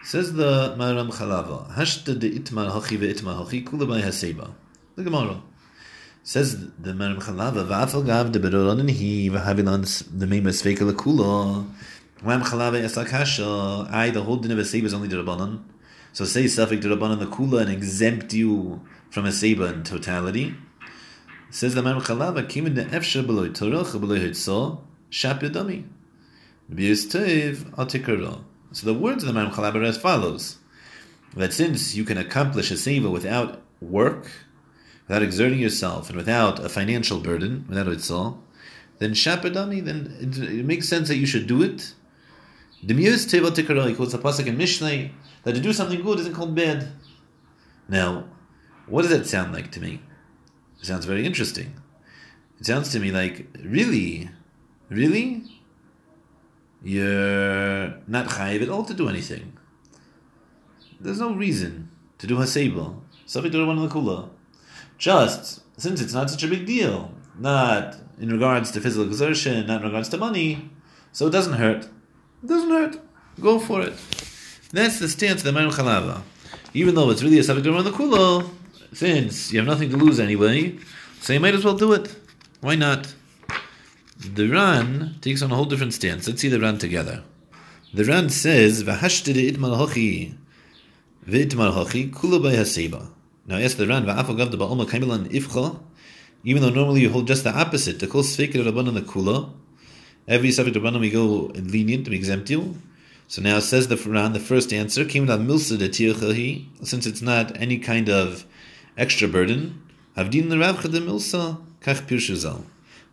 Says 0.03 0.33
the 0.33 0.75
Maram 0.77 1.11
Chalava, 1.11 1.71
Hashta 1.73 2.17
de 2.17 2.31
itmar 2.31 2.71
hachi 2.71 2.97
ve 2.97 3.13
itmar 3.13 3.45
hachi 3.45 3.63
kula 3.63 3.87
by 3.87 4.01
haseba. 4.01 4.51
The 4.95 5.03
Gemara. 5.03 5.41
Says 6.23 6.59
the 6.79 6.91
Maram 6.93 7.21
Chalava, 7.21 7.67
Va'afal 7.67 8.05
gav 8.05 8.31
de 8.31 8.39
beroron 8.39 8.89
hi 8.89 9.29
v'havilan 9.29 10.17
the 10.17 10.25
memas 10.25 10.63
sveka 10.63 10.91
lekula. 10.91 11.69
Maram 12.23 12.41
Chalava 12.41 12.81
esakasha, 12.81 13.91
I, 13.91 14.09
the 14.09 14.23
whole 14.23 14.37
din 14.37 14.51
of 14.51 14.57
a 14.57 14.65
seba 14.65 14.87
is 14.87 14.93
only 14.93 15.07
the 15.07 15.17
Rabbanon. 15.17 15.61
So 16.13 16.25
say 16.25 16.47
suffix 16.47 16.81
the 16.83 16.95
Rabbanon 16.95 17.19
the 17.19 17.27
kula 17.27 17.61
and 17.61 17.71
exempt 17.71 18.33
you 18.33 18.81
from 19.11 19.25
a 19.25 19.31
seba 19.31 19.65
in 19.65 19.83
totality. 19.83 20.55
Says 21.53 21.75
the 21.75 21.81
Maram 21.81 22.01
Chalava, 22.01 22.47
kimin 22.47 22.75
de 22.75 22.85
efsha 22.85 23.27
beloy 23.27 23.49
torach 23.49 23.99
beloy 23.99 24.19
hitzah, 24.19 24.79
shap. 25.09 25.41
B'yus 25.41 25.83
tev 26.69 27.69
atikara. 27.75 28.41
So 28.71 28.85
the 28.85 28.93
words 28.93 29.25
of 29.25 29.33
the 29.33 29.37
Maram 29.37 29.51
Chalava 29.51 29.75
are 29.75 29.83
as 29.83 29.97
follows: 29.97 30.59
that 31.35 31.51
since 31.51 31.93
you 31.93 32.05
can 32.05 32.17
accomplish 32.17 32.71
a 32.71 32.75
seva 32.75 33.11
without 33.11 33.61
work, 33.81 34.31
without 35.09 35.21
exerting 35.21 35.59
yourself, 35.59 36.07
and 36.07 36.15
without 36.15 36.63
a 36.63 36.69
financial 36.69 37.19
burden, 37.19 37.65
without 37.67 37.87
itzal, 37.87 38.39
then 38.99 39.11
shapadami, 39.11 39.83
then 39.83 40.15
it, 40.21 40.37
it, 40.37 40.65
makes 40.65 40.87
sense 40.87 41.09
that 41.09 41.17
you 41.17 41.25
should 41.25 41.47
do 41.47 41.61
it. 41.61 41.93
Demiyus 42.81 43.27
teva 43.29 43.89
he 43.89 43.93
quotes 43.93 44.13
a 44.13 44.19
pasuk 44.19 44.47
in 44.47 44.55
Mishnah 44.55 45.09
that 45.43 45.55
to 45.55 45.59
do 45.59 45.73
something 45.73 46.01
good 46.01 46.17
isn't 46.21 46.33
called 46.33 46.55
bad. 46.55 46.93
Now, 47.89 48.29
what 48.87 49.01
does 49.01 49.11
that 49.11 49.27
sound 49.27 49.51
like 49.51 49.69
to 49.71 49.81
me? 49.81 49.99
It 50.81 50.87
sounds 50.87 51.05
very 51.05 51.25
interesting. 51.25 51.75
It 52.59 52.65
sounds 52.65 52.91
to 52.91 52.99
me 52.99 53.11
like, 53.11 53.47
really, 53.63 54.29
really, 54.89 55.43
you're 56.83 57.95
not 58.07 58.27
chayiv 58.27 58.63
at 58.63 58.69
all 58.69 58.83
to 58.85 58.93
do 58.93 59.07
anything. 59.07 59.57
There's 60.99 61.19
no 61.19 61.33
reason 61.33 61.89
to 62.17 62.27
do 62.27 62.37
of 62.37 63.91
kula. 63.91 64.29
Just 64.97 65.61
since 65.79 66.01
it's 66.01 66.13
not 66.13 66.29
such 66.29 66.43
a 66.43 66.47
big 66.47 66.65
deal, 66.65 67.11
not 67.39 67.95
in 68.19 68.29
regards 68.29 68.71
to 68.71 68.81
physical 68.81 69.07
exertion, 69.07 69.65
not 69.67 69.81
in 69.81 69.87
regards 69.87 70.09
to 70.09 70.17
money, 70.17 70.69
so 71.11 71.27
it 71.27 71.31
doesn't 71.31 71.53
hurt. 71.53 71.85
It 72.43 72.47
doesn't 72.47 72.69
hurt. 72.69 72.99
Go 73.39 73.59
for 73.59 73.81
it. 73.81 73.93
That's 74.71 74.99
the 74.99 75.07
stance 75.09 75.43
of 75.43 75.53
the 75.53 75.59
Maram 75.59 75.71
Chalava. 75.71 76.21
Even 76.73 76.95
though 76.95 77.09
it's 77.09 77.23
really 77.23 77.39
a 77.39 77.43
subject 77.43 77.67
around 77.67 77.83
the 77.83 77.91
kula, 77.91 78.49
since 78.93 79.51
you 79.51 79.59
have 79.59 79.67
nothing 79.67 79.89
to 79.89 79.97
lose 79.97 80.19
anyway, 80.19 80.77
so 81.21 81.33
you 81.33 81.39
might 81.39 81.53
as 81.53 81.63
well 81.63 81.77
do 81.77 81.93
it. 81.93 82.15
Why 82.61 82.75
not? 82.75 83.13
The 84.19 84.47
Ran 84.47 85.15
takes 85.21 85.41
on 85.41 85.51
a 85.51 85.55
whole 85.55 85.65
different 85.65 85.93
stance. 85.93 86.27
Let's 86.27 86.41
see 86.41 86.47
the 86.47 86.59
Ran 86.59 86.77
together. 86.77 87.23
The 87.93 88.05
Ran 88.05 88.29
says, 88.29 88.83
"V'hashtid 88.83 89.35
itmal 89.35 89.75
hochi, 89.77 90.35
v'itmal 91.27 91.73
hochi 91.73 92.11
kula 92.11 92.39
haseba." 92.39 93.09
Now, 93.47 93.57
yes, 93.57 93.73
the 93.73 93.87
Ran 93.87 94.05
ifcha. 94.05 95.79
Even 96.43 96.61
though 96.61 96.69
normally 96.69 97.01
you 97.01 97.09
hold 97.09 97.27
just 97.27 97.43
the 97.43 97.55
opposite, 97.55 97.99
the 97.99 98.07
kol 98.07 98.23
sfeikir 98.23 98.63
rabbanon 98.63 98.93
the 98.93 99.01
kula. 99.01 99.51
Every 100.27 100.51
subject 100.51 100.77
rabbanon 100.77 100.99
we 100.99 101.09
go 101.09 101.51
lenient, 101.55 102.07
we 102.07 102.15
exempt 102.15 102.49
you. 102.49 102.81
So 103.27 103.41
now 103.41 103.59
says 103.59 103.87
the 103.87 103.97
Ran, 103.97 104.33
the 104.33 104.39
first 104.39 104.71
answer, 104.71 105.05
came 105.05 105.29
out 105.29 105.39
milsa 105.39 105.77
since 106.85 107.05
it's 107.05 107.21
not 107.21 107.59
any 107.59 107.77
kind 107.79 108.09
of 108.09 108.45
extra 108.97 109.27
burden. 109.27 109.81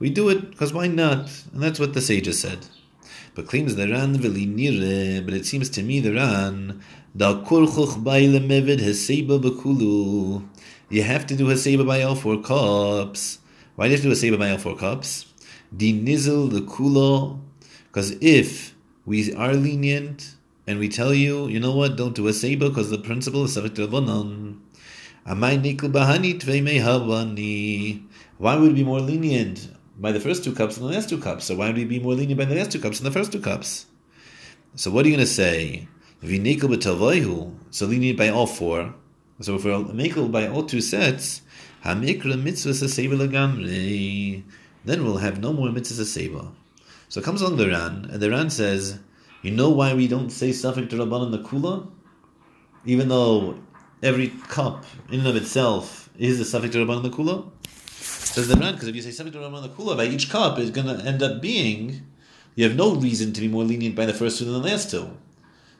We 0.00 0.10
do 0.10 0.28
it 0.28 0.50
because 0.50 0.72
why 0.72 0.86
not? 0.88 1.30
And 1.52 1.62
that's 1.62 1.80
what 1.80 1.94
the 1.94 2.00
sages 2.00 2.40
said. 2.40 2.66
But 3.34 3.46
claims 3.46 3.76
the 3.76 3.88
Ran 3.88 4.14
but 4.14 5.34
it 5.34 5.46
seems 5.46 5.70
to 5.70 5.82
me 5.82 6.00
the 6.00 6.14
Ran. 6.14 6.82
You 10.90 11.02
have 11.02 11.26
to 11.26 11.36
do 11.36 11.46
heseba 11.46 11.86
by 11.86 12.02
all 12.02 12.14
four 12.14 12.40
cups. 12.42 13.38
Why 13.76 13.86
do 13.86 13.90
you 13.90 13.96
have 13.96 14.02
to 14.02 14.08
do 14.08 14.14
heseba 14.14 14.38
by 14.38 14.50
all 14.50 14.58
four 14.58 14.76
cups? 14.76 15.26
Di 15.76 15.92
nizel 15.92 16.50
the 16.50 16.60
kulo. 16.62 17.40
Because 17.86 18.12
if 18.20 18.74
we 19.06 19.32
are 19.34 19.54
lenient 19.54 20.34
and 20.66 20.78
we 20.78 20.88
tell 20.88 21.14
you, 21.14 21.46
you 21.48 21.58
know 21.60 21.74
what, 21.74 21.96
don't 21.96 22.14
do 22.14 22.26
a 22.26 22.32
seba 22.32 22.68
because 22.68 22.90
the 22.90 22.98
principle 22.98 23.44
is 23.44 23.54
subject 23.54 23.76
to 23.76 23.86
Why 25.28 25.52
would 28.56 28.72
we 28.72 28.72
be 28.72 28.84
more 28.84 29.00
lenient 29.00 29.68
by 29.98 30.12
the 30.12 30.20
first 30.20 30.42
two 30.42 30.54
cups 30.54 30.76
than 30.76 30.86
the 30.86 30.92
last 30.94 31.10
two 31.10 31.18
cups? 31.18 31.44
So 31.44 31.54
why 31.56 31.66
would 31.66 31.76
we 31.76 31.84
be 31.84 31.98
more 31.98 32.14
lenient 32.14 32.38
by 32.38 32.46
the 32.46 32.54
last 32.54 32.72
two 32.72 32.80
cups 32.80 32.98
than 32.98 33.04
the 33.04 33.10
first 33.10 33.30
two 33.32 33.40
cups? 33.40 33.84
So 34.74 34.90
what 34.90 35.04
are 35.04 35.08
you 35.10 35.16
going 35.16 35.26
to 35.26 35.30
say? 35.30 35.86
So 36.22 37.86
lenient 37.86 38.16
by 38.16 38.28
all 38.30 38.46
four. 38.46 38.94
So 39.40 39.56
if 39.56 39.64
we're 39.66 39.72
makel 39.72 40.32
by 40.32 40.48
all 40.48 40.62
two 40.62 40.80
sets, 40.80 41.42
then 41.84 42.00
we'll 45.04 45.18
have 45.18 45.40
no 45.40 45.52
more 45.52 45.68
mitzvahs 45.68 46.04
seba. 46.06 46.52
So 47.10 47.20
comes 47.20 47.42
along 47.42 47.56
the 47.58 47.68
Ran, 47.68 48.06
and 48.10 48.20
the 48.20 48.30
Ran 48.30 48.48
says, 48.48 48.98
you 49.42 49.50
know 49.50 49.68
why 49.68 49.92
we 49.94 50.08
don't 50.08 50.30
say 50.30 50.52
suffix 50.52 50.88
to 50.88 50.96
Rabban 50.96 51.26
in 51.26 51.32
the 51.32 51.38
Kula? 51.38 51.86
Even 52.86 53.08
though 53.08 53.58
every 54.02 54.28
cup 54.48 54.84
in 55.10 55.20
and 55.20 55.28
of 55.28 55.36
itself 55.36 56.08
is 56.18 56.40
a 56.40 56.44
suffix 56.44 56.72
to 56.74 56.84
Rabban 56.84 56.98
in 56.98 57.02
the 57.02 57.10
Kula? 57.10 57.50
Says 57.88 58.48
the 58.48 58.56
Ran, 58.56 58.74
because 58.74 58.88
if 58.88 58.94
you 58.96 59.02
say 59.02 59.10
suffix 59.10 59.34
to 59.34 59.42
Rabban 59.42 59.56
in 59.56 59.62
the 59.62 59.68
Kula, 59.68 59.96
by 59.96 60.04
each 60.04 60.30
cup 60.30 60.58
is 60.58 60.70
going 60.70 60.86
to 60.86 61.04
end 61.04 61.22
up 61.22 61.40
being, 61.40 62.02
you 62.54 62.64
have 62.64 62.76
no 62.76 62.94
reason 62.94 63.32
to 63.32 63.40
be 63.40 63.48
more 63.48 63.64
lenient 63.64 63.94
by 63.94 64.06
the 64.06 64.14
first 64.14 64.38
two 64.38 64.44
than 64.44 64.54
the 64.54 64.68
last 64.68 64.90
two. 64.90 65.16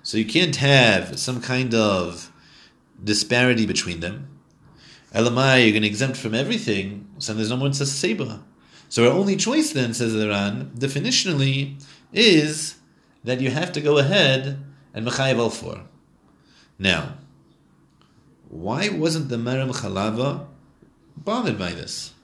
So 0.03 0.17
you 0.17 0.25
can't 0.25 0.57
have 0.57 1.19
some 1.19 1.41
kind 1.41 1.75
of 1.75 2.33
disparity 3.03 3.67
between 3.67 4.01
them. 4.01 4.39
Elamai, 5.15 5.63
you're 5.63 5.73
going 5.73 5.83
to 5.83 5.89
exempt 5.89 6.17
from 6.17 6.35
everything, 6.35 7.09
so 7.19 7.35
there's 7.35 7.51
no 7.51 7.57
more 7.57 7.73
Seba. 7.73 8.45
So 8.89 9.07
our 9.07 9.13
only 9.13 9.37
choice 9.37 9.73
then, 9.73 9.95
says 9.95 10.15
the 10.15 10.29
Ran, 10.29 10.71
definitionally, 10.77 11.83
is 12.13 12.77
that 13.25 13.41
you 13.41 13.51
have 13.51 13.73
to 13.73 13.81
go 13.81 13.99
ahead 13.99 14.65
and 14.95 15.07
Mechayev 15.07 15.39
al 15.39 15.51
for. 15.51 15.83
Now, 16.79 17.15
why 18.49 18.89
wasn't 18.89 19.29
the 19.29 19.37
Maram 19.37 19.75
Chalava 19.75 20.47
bothered 21.17 21.59
by 21.59 21.73
this? 21.73 22.15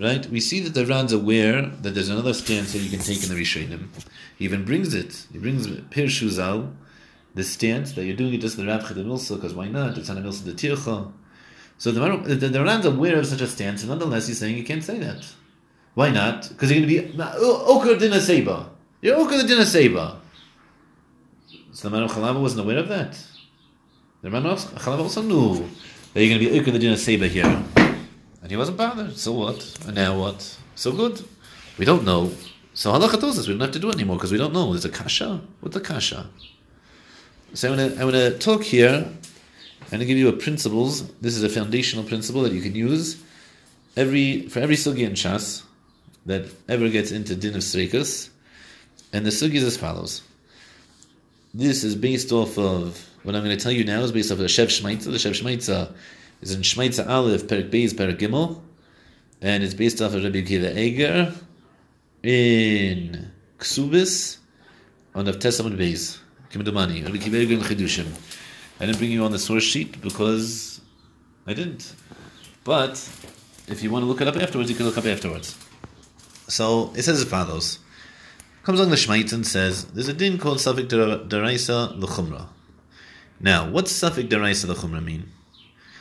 Right? 0.00 0.24
We 0.26 0.40
see 0.40 0.60
that 0.60 0.74
the 0.74 0.86
Ran's 0.86 1.12
aware 1.12 1.62
that 1.62 1.94
there's 1.94 2.08
another 2.08 2.32
stance 2.32 2.72
that 2.72 2.78
you 2.78 2.90
can 2.90 3.00
take 3.00 3.22
in 3.22 3.28
the 3.28 3.34
Rishonim. 3.34 3.88
He 4.36 4.44
even 4.44 4.64
brings 4.64 4.94
it. 4.94 5.26
He 5.32 5.38
brings 5.38 5.66
Pir 5.66 6.04
Shuzal, 6.04 6.72
the 7.34 7.42
stance 7.42 7.92
that 7.92 8.04
you're 8.04 8.16
doing 8.16 8.34
it 8.34 8.40
just 8.40 8.56
the 8.56 8.66
Rav 8.66 8.82
Milsa, 8.84 9.34
because 9.34 9.54
why 9.54 9.68
not? 9.68 9.98
It's 9.98 10.08
on 10.08 10.18
a 10.18 10.20
Milsa 10.20 10.44
the 10.44 10.52
Tircha. 10.52 11.10
So 11.78 11.90
the, 11.90 12.34
the, 12.34 12.48
the 12.48 12.64
Ran's 12.64 12.86
aware 12.86 13.18
of 13.18 13.26
such 13.26 13.40
a 13.40 13.46
stance, 13.46 13.82
and 13.82 13.90
nonetheless 13.90 14.28
he's 14.28 14.38
saying 14.38 14.56
you 14.56 14.64
can't 14.64 14.84
say 14.84 14.98
that. 14.98 15.26
Why 15.94 16.10
not? 16.10 16.48
Because 16.48 16.70
you're 16.70 16.80
going 16.80 17.06
to 17.08 17.12
be 17.12 17.18
oh, 17.20 17.80
Oker 17.80 17.98
Dina 17.98 18.20
Seba. 18.20 18.70
You're 19.00 19.24
the 19.26 19.44
Dina 19.44 19.66
Seba. 19.66 20.20
So 21.72 21.88
the 21.88 22.04
of 22.04 22.10
Chalava 22.12 22.40
wasn't 22.40 22.64
aware 22.64 22.78
of 22.78 22.88
that. 22.88 23.18
The 24.20 24.30
Chalava 24.30 24.98
also 24.98 25.22
knew 25.22 25.68
that 26.12 26.24
you're 26.24 26.28
going 26.28 26.40
to 26.40 26.50
be 26.50 26.58
Oker 26.58 26.72
the 26.72 26.78
Dina 26.78 26.96
here. 27.28 27.62
And 28.42 28.50
he 28.50 28.56
wasn't 28.56 28.76
bothered. 28.76 29.16
So 29.16 29.32
what? 29.32 29.78
And 29.86 29.94
now 29.94 30.18
what? 30.18 30.58
So 30.74 30.90
good. 30.92 31.24
We 31.78 31.84
don't 31.84 32.04
know. 32.04 32.32
So 32.74 32.92
halacha 32.92 33.20
tells 33.20 33.38
us 33.38 33.46
we 33.46 33.54
don't 33.54 33.60
have 33.60 33.72
to 33.72 33.78
do 33.78 33.90
it 33.90 33.94
anymore 33.94 34.16
because 34.16 34.32
we 34.32 34.38
don't 34.38 34.52
know. 34.52 34.72
There's 34.72 34.84
a 34.84 34.88
kasha. 34.88 35.40
What's 35.60 35.74
the 35.74 35.80
kasha? 35.80 36.26
So 37.54 37.72
I'm 37.72 37.96
going 37.96 38.12
to 38.12 38.38
talk 38.38 38.62
here. 38.62 39.08
I'm 39.80 39.88
going 39.90 40.00
to 40.00 40.06
give 40.06 40.18
you 40.18 40.28
a 40.28 40.32
principles. 40.32 41.08
This 41.20 41.36
is 41.36 41.44
a 41.44 41.48
foundational 41.48 42.04
principle 42.04 42.42
that 42.42 42.52
you 42.52 42.60
can 42.60 42.74
use 42.74 43.22
every 43.96 44.48
for 44.48 44.58
every 44.58 44.76
sugi 44.76 45.00
in 45.00 45.12
Shas 45.12 45.62
that 46.26 46.46
ever 46.68 46.88
gets 46.88 47.10
into 47.10 47.34
din 47.34 47.54
of 47.54 47.62
sreikus, 47.62 48.28
and 49.12 49.24
the 49.24 49.30
sugi 49.30 49.54
is 49.54 49.64
as 49.64 49.76
follows. 49.76 50.22
This 51.54 51.84
is 51.84 51.94
based 51.94 52.32
off 52.32 52.58
of 52.58 53.07
what 53.22 53.34
I'm 53.34 53.44
going 53.44 53.56
to 53.56 53.62
tell 53.62 53.72
you 53.72 53.84
now 53.84 54.00
is 54.00 54.12
based 54.12 54.30
off 54.30 54.38
of 54.38 54.42
the 54.42 54.44
Shev 54.46 54.66
Shmaitza. 54.66 55.04
The 55.04 55.12
Shev 55.12 55.40
Shmaitza 55.40 55.92
is 56.40 56.52
in 56.54 56.62
Shmaitza 56.62 57.08
Aleph, 57.08 57.44
Perik 57.44 57.70
Beis, 57.70 57.92
Perik 57.92 58.18
Gimel, 58.18 58.60
and 59.40 59.62
it's 59.62 59.74
based 59.74 60.00
off 60.00 60.14
of 60.14 60.24
Rabbi 60.24 60.42
Akiva 60.42 60.76
Eger 60.76 61.34
in 62.22 63.30
Ksubis 63.58 64.38
on 65.14 65.24
the 65.24 65.32
Testament 65.32 65.78
Beis. 65.78 66.18
Kimedumani, 66.50 67.04
Rabbi 67.04 67.18
Akiva 67.18 67.34
Eger 67.34 67.54
in 67.54 67.60
Chidushim. 67.60 68.06
I 68.80 68.86
didn't 68.86 68.98
bring 68.98 69.10
you 69.10 69.24
on 69.24 69.32
the 69.32 69.38
source 69.38 69.64
sheet 69.64 70.00
because 70.00 70.80
I 71.46 71.54
didn't. 71.54 71.94
But 72.64 72.92
if 73.66 73.82
you 73.82 73.90
want 73.90 74.02
to 74.04 74.06
look 74.06 74.20
it 74.20 74.28
up 74.28 74.36
afterwards, 74.36 74.70
you 74.70 74.76
can 74.76 74.86
look 74.86 74.98
up 74.98 75.06
afterwards. 75.06 75.56
So 76.46 76.92
it 76.94 77.02
says 77.02 77.20
as 77.20 77.28
follows. 77.28 77.80
Comes 78.62 78.80
along 78.80 78.90
the 78.90 78.96
Shmait 78.96 79.32
and 79.32 79.46
says, 79.46 79.86
there's 79.86 80.08
a 80.08 80.12
din 80.12 80.38
called 80.38 80.58
Safik 80.58 80.88
Daraisa 80.88 81.98
L'chumra. 81.98 82.48
Now, 83.40 83.70
what's 83.70 83.92
Safik 83.92 84.28
Daraisa 84.28 84.68
L'chumra 84.68 85.02
mean? 85.02 85.30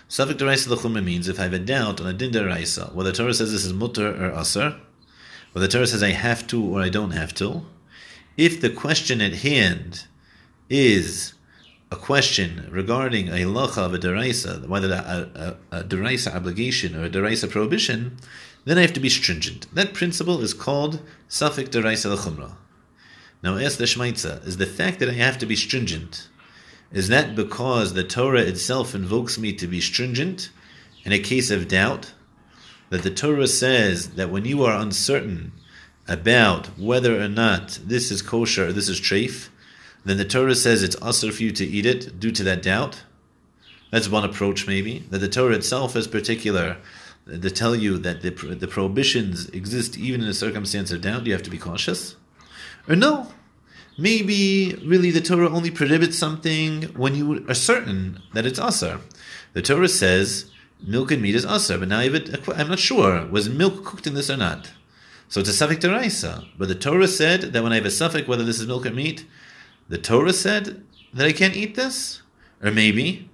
Safik 0.10 0.38
Daraisa 0.38 0.70
L'chumra 0.70 1.03
means 1.03 1.27
if 1.27 1.39
I 1.39 1.44
have 1.44 1.53
a 1.53 1.60
doubt 1.60 2.01
on 2.01 2.08
a 2.08 2.13
din 2.13 2.32
Daraisa, 2.32 2.94
whether 2.94 3.12
Torah 3.12 3.34
says 3.34 3.51
this 3.51 3.65
is 3.65 3.74
mutter 3.74 4.10
or 4.10 4.32
asar, 4.32 4.77
whether 5.51 5.67
Torah 5.67 5.88
says 5.88 6.01
I 6.01 6.12
have 6.12 6.48
to 6.48 6.63
or 6.63 6.82
I 6.82 6.89
don't 6.89 7.12
have 7.12 7.34
to, 7.36 7.65
if 8.38 8.60
the 8.60 8.70
question 8.70 9.22
at 9.22 9.34
hand 9.34 10.06
is 10.70 11.34
a 11.91 11.96
question 11.96 12.67
regarding 12.72 13.29
a 13.29 13.46
lacha 13.46 13.86
of 13.86 13.94
a 13.94 14.00
deraisa, 14.00 14.67
whether 14.67 14.91
a, 14.91 15.58
a, 15.72 15.77
a 15.79 15.84
deraisa 15.84 16.36
obligation 16.36 16.96
or 16.96 17.06
a 17.06 17.10
deraisa 17.10 17.50
prohibition, 17.50 18.17
then 18.65 18.77
I 18.77 18.82
have 18.82 18.94
to 18.94 19.00
be 19.00 19.10
stringent. 19.10 19.74
That 19.74 19.94
principle 19.94 20.41
is 20.41 20.53
called 20.53 21.01
Safik 21.29 21.70
Deraisa 21.70 22.13
L'chumra. 22.13 22.56
Now, 23.41 23.58
ask 23.58 23.77
the 23.77 23.86
Shmaitza, 23.86 24.46
is 24.46 24.58
the 24.58 24.65
fact 24.65 25.00
that 25.00 25.10
I 25.10 25.13
have 25.13 25.38
to 25.38 25.46
be 25.46 25.56
stringent, 25.56 26.27
is 26.91 27.10
that 27.10 27.36
because 27.36 27.94
the 27.94 28.03
Torah 28.03 28.41
itself 28.41 28.96
invokes 28.96 29.38
me 29.38 29.53
to 29.53 29.67
be 29.67 29.82
stringent 29.82 30.50
in 31.03 31.12
a 31.12 31.20
case 31.20 31.51
of 31.51 31.67
doubt? 31.67 32.13
That 32.89 33.03
the 33.03 33.12
Torah 33.12 33.48
says 33.48 34.12
that 34.12 34.29
when 34.29 34.46
you 34.46 34.63
are 34.63 34.79
uncertain 34.79 35.51
about 36.08 36.67
whether 36.79 37.22
or 37.22 37.27
not 37.27 37.79
this 37.84 38.12
is 38.12 38.22
kosher 38.22 38.67
or 38.67 38.74
this 38.74 38.88
is 38.88 39.01
treif, 39.01 39.50
then 40.06 40.17
the 40.17 40.25
Torah 40.25 40.56
says 40.56 40.84
it's 40.84 40.96
usher 41.01 41.32
for 41.34 41.44
you 41.44 41.51
to 41.51 41.65
eat 41.65 41.86
it 41.86 42.20
due 42.20 42.32
to 42.32 42.44
that 42.44 42.62
doubt? 42.62 43.03
That's 43.91 44.08
one 44.08 44.24
approach, 44.24 44.67
maybe. 44.67 45.00
That 45.10 45.20
the 45.20 45.27
Torah 45.27 45.56
itself 45.56 45.96
is 45.98 46.08
particular 46.08 46.77
to 47.27 47.51
tell 47.51 47.75
you 47.75 47.98
that 47.98 48.22
the, 48.22 48.29
the 48.29 48.67
prohibitions 48.67 49.50
exist 49.50 49.98
even 49.98 50.22
in 50.22 50.27
a 50.27 50.34
circumstance 50.34 50.91
of 50.91 51.01
doubt, 51.01 51.25
you 51.25 51.34
have 51.34 51.44
to 51.44 51.50
be 51.50 51.58
cautious? 51.58 52.15
Or 52.88 52.96
no, 52.96 53.27
maybe 53.98 54.75
really 54.86 55.12
the 55.12 55.22
Torah 55.22 55.50
only 55.50 55.72
prohibits 55.72 56.18
something 56.18 56.84
when 56.96 57.16
you 57.16 57.46
are 57.50 57.54
certain 57.54 58.22
that 58.34 58.46
it's 58.46 58.60
asar. 58.60 59.01
The 59.54 59.62
Torah 59.62 59.88
says 59.88 60.51
milk 60.86 61.12
and 61.12 61.22
meat 61.22 61.36
is 61.36 61.46
asar, 61.46 61.80
but 61.80 61.88
now 61.88 62.00
I'm 62.00 62.70
not 62.70 62.80
sure 62.80 63.25
was 63.27 63.50
milk 63.50 63.84
cooked 63.84 64.08
in 64.08 64.13
this 64.13 64.30
or 64.30 64.38
not. 64.38 64.72
So 65.30 65.39
it's 65.42 65.50
a 65.50 65.54
suffix 65.54 65.84
deraisa. 65.84 66.46
But 66.58 66.68
the 66.68 66.75
Torah 66.75 67.08
said 67.08 67.42
that 67.42 67.63
when 67.63 67.72
I 67.72 67.75
have 67.75 67.86
a 67.86 67.92
suffix, 67.92 68.27
whether 68.27 68.44
this 68.44 68.60
is 68.60 68.68
milk 68.68 68.86
or 68.86 68.92
meat, 68.92 69.25
the 69.89 69.98
Torah 69.98 70.34
said 70.34 70.84
that 71.13 71.27
I 71.27 71.34
can't 71.34 71.56
eat 71.56 71.75
this, 71.75 72.22
or 72.62 72.72
maybe 72.72 73.30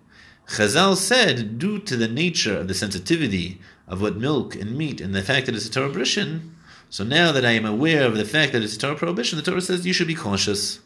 Chazal 0.47 0.95
said 0.95 1.57
due 1.57 1.79
to 1.79 1.95
the 1.95 2.07
nature 2.07 2.57
of 2.57 2.67
the 2.67 2.73
sensitivity 2.73 3.59
of 3.87 4.01
what 4.01 4.17
milk 4.17 4.55
and 4.55 4.77
meat 4.77 5.01
and 5.01 5.13
the 5.13 5.21
fact 5.21 5.45
that 5.45 5.55
it's 5.55 5.67
a 5.67 5.71
Torah 5.71 5.87
prohibition, 5.87 6.52
so 6.93 7.03
now 7.03 7.31
that 7.31 7.43
I 7.43 7.53
am 7.53 7.65
aware 7.65 8.03
of 8.05 8.17
the 8.17 8.23
fact 8.23 8.53
that 8.53 8.61
it's 8.61 8.75
a 8.75 8.77
Torah 8.77 8.93
prohibition, 8.93 9.35
the 9.35 9.43
Torah 9.43 9.61
says 9.61 9.83
you 9.83 9.93
should 9.93 10.05
be 10.05 10.13
cautious. 10.13 10.79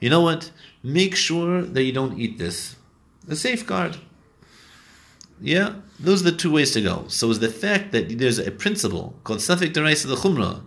You 0.00 0.08
know 0.08 0.22
what? 0.22 0.50
Make 0.82 1.14
sure 1.14 1.60
that 1.60 1.82
you 1.82 1.92
don't 1.92 2.18
eat 2.18 2.38
this. 2.38 2.76
A 3.28 3.36
safeguard. 3.36 3.98
Yeah, 5.38 5.74
those 5.98 6.22
are 6.22 6.30
the 6.30 6.36
two 6.38 6.50
ways 6.50 6.70
to 6.70 6.80
go. 6.80 7.04
So 7.08 7.28
is 7.28 7.40
the 7.40 7.50
fact 7.50 7.92
that 7.92 8.18
there's 8.18 8.38
a 8.38 8.50
principle 8.50 9.14
called 9.22 9.40
Safik 9.40 9.74
Deraisa 9.74 10.06
the 10.06 10.14
Chumrah, 10.14 10.62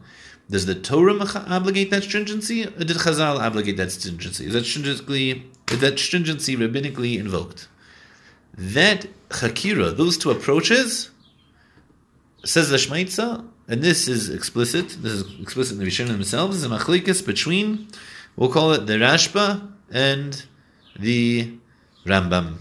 Does 0.47 0.67
the 0.67 0.75
Torah 0.75 1.17
obligate 1.47 1.89
that 1.89 2.03
stringency, 2.03 2.67
or 2.67 2.83
did 2.83 2.97
Chazal 2.97 3.39
obligate 3.39 3.77
that 3.77 3.91
stringency? 3.91 4.45
Is 4.45 4.53
that 4.53 4.63
stringency, 4.63 5.49
is 5.71 5.79
that 5.79 5.97
stringency 5.97 6.55
rabbinically 6.55 7.17
invoked? 7.17 7.67
That 8.55 9.07
chakira, 9.29 9.97
those 9.97 10.19
two 10.19 10.29
approaches, 10.29 11.09
says 12.45 12.69
the 12.69 12.77
Shmaitza, 12.77 13.47
and 13.67 13.81
this 13.81 14.07
is 14.07 14.29
explicit, 14.29 14.89
this 15.01 15.13
is 15.13 15.39
explicit 15.39 15.77
in 15.77 15.79
the 15.79 15.85
Rishonim 15.85 16.07
themselves, 16.07 16.57
is 16.57 16.65
a 16.65 16.69
machlikas 16.69 17.25
between, 17.25 17.87
we'll 18.35 18.49
call 18.49 18.73
it 18.73 18.85
the 18.87 18.93
Rashba 18.93 19.71
and 19.91 20.45
the 20.99 21.53
Rambam. 22.05 22.57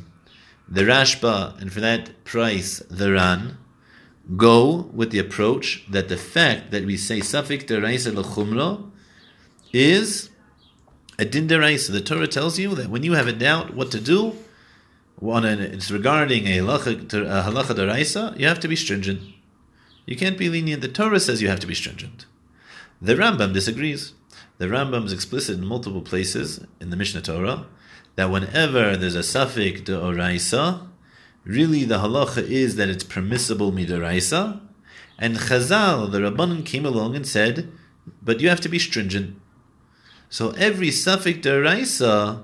The 0.68 0.82
Rashba, 0.82 1.60
and 1.60 1.72
for 1.72 1.80
that 1.80 2.24
price, 2.24 2.78
the 2.88 3.12
Ran, 3.12 3.58
go 4.36 4.88
with 4.94 5.10
the 5.10 5.18
approach 5.18 5.84
that 5.90 6.08
the 6.08 6.16
fact 6.16 6.70
that 6.70 6.84
we 6.84 6.96
say 6.96 7.18
Safik 7.18 7.66
deraisa 7.66 8.12
lechumra 8.14 8.88
is 9.72 10.30
a 11.18 11.24
din 11.24 11.48
deraisa. 11.48 11.90
The 11.90 12.00
Torah 12.00 12.28
tells 12.28 12.58
you 12.58 12.74
that 12.76 12.88
when 12.88 13.02
you 13.02 13.14
have 13.14 13.26
a 13.26 13.32
doubt 13.32 13.74
what 13.74 13.90
to 13.90 14.00
do, 14.00 14.36
one 15.16 15.44
it's 15.44 15.90
regarding 15.90 16.46
a 16.46 16.58
halacha 16.58 17.08
deraisa, 17.08 18.38
you 18.38 18.46
have 18.46 18.60
to 18.60 18.68
be 18.68 18.76
stringent. 18.76 19.20
You 20.06 20.16
can't 20.16 20.38
be 20.38 20.48
lenient. 20.48 20.82
The 20.82 20.88
Torah 20.88 21.20
says 21.20 21.40
you 21.40 21.48
have 21.48 21.60
to 21.60 21.66
be 21.66 21.74
stringent. 21.74 22.26
The 23.00 23.14
Rambam 23.14 23.52
disagrees. 23.52 24.14
The 24.58 24.66
Rambam 24.66 25.06
is 25.06 25.12
explicit 25.12 25.58
in 25.58 25.64
multiple 25.64 26.02
places 26.02 26.64
in 26.80 26.90
the 26.90 26.96
Mishnah 26.96 27.22
Torah 27.22 27.66
that 28.16 28.30
whenever 28.30 28.96
there's 28.96 29.14
a 29.14 29.20
Safik 29.20 29.84
deraisa, 29.84 30.86
really 31.44 31.84
the 31.84 31.98
halacha 31.98 32.42
is 32.42 32.76
that 32.76 32.88
it's 32.88 33.04
permissible 33.04 33.72
midaraisa, 33.72 34.60
and 35.18 35.36
Chazal, 35.36 36.10
the 36.10 36.18
Rabbanon, 36.18 36.64
came 36.64 36.84
along 36.84 37.16
and 37.16 37.26
said, 37.26 37.70
but 38.22 38.40
you 38.40 38.48
have 38.48 38.60
to 38.60 38.68
be 38.68 38.78
stringent. 38.78 39.36
So 40.28 40.50
every 40.50 40.90
suffix 40.90 41.38
deraisa, 41.38 42.42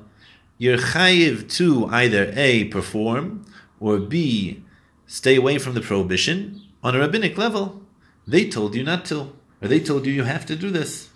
you're 0.58 0.78
chayiv 0.78 1.50
to 1.56 1.86
either 1.86 2.32
A, 2.36 2.64
perform, 2.64 3.44
or 3.80 3.98
B, 3.98 4.62
stay 5.06 5.36
away 5.36 5.58
from 5.58 5.74
the 5.74 5.80
prohibition 5.80 6.67
on 6.82 6.94
a 6.94 6.98
rabbinic 6.98 7.36
level. 7.36 7.82
They 8.26 8.48
told 8.48 8.74
you 8.74 8.84
not 8.84 9.04
to, 9.06 9.32
or 9.62 9.68
they 9.68 9.80
told 9.80 10.06
you 10.06 10.12
you 10.12 10.24
have 10.24 10.46
to 10.46 10.56
do 10.56 10.70
this. 10.70 11.08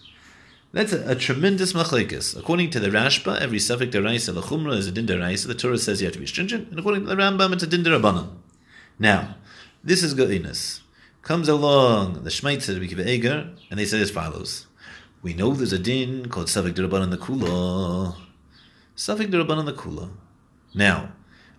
That's 0.72 0.94
a, 0.94 1.10
a 1.10 1.14
tremendous 1.14 1.74
machlekes. 1.74 2.38
According 2.38 2.70
to 2.70 2.80
the 2.80 2.88
Rashba, 2.88 3.38
every 3.38 3.58
suffix 3.58 3.94
deraisa 3.94 4.34
lechumra 4.34 4.76
is 4.76 4.86
a 4.86 4.92
din 4.92 5.06
deraisa. 5.06 5.46
The 5.46 5.54
Torah 5.54 5.76
says 5.76 6.00
you 6.00 6.06
have 6.06 6.14
to 6.14 6.20
be 6.20 6.26
stringent, 6.26 6.70
and 6.70 6.78
according 6.78 7.02
to 7.02 7.08
the 7.08 7.16
Rambam, 7.16 7.52
it's 7.52 7.62
a 7.62 7.66
din 7.66 7.84
derabanan. 7.84 8.30
Now, 8.98 9.36
this 9.84 10.02
is 10.02 10.14
godliness. 10.14 10.80
Comes 11.20 11.48
along 11.48 12.24
the 12.24 12.30
Shmaitzer 12.30 12.80
Bikiva 12.80 13.06
Eger, 13.06 13.54
and 13.70 13.78
they 13.78 13.84
say 13.84 14.00
as 14.00 14.10
follows: 14.10 14.66
We 15.20 15.34
know 15.34 15.52
there's 15.52 15.74
a 15.74 15.78
din 15.78 16.30
called 16.30 16.48
suffix 16.48 16.78
derabanan 16.78 17.10
the 17.10 17.18
kula. 17.18 18.16
Suffix 18.96 19.30
derabanan 19.30 19.66
the 19.66 19.74
kula. 19.74 20.08
Now, 20.74 21.12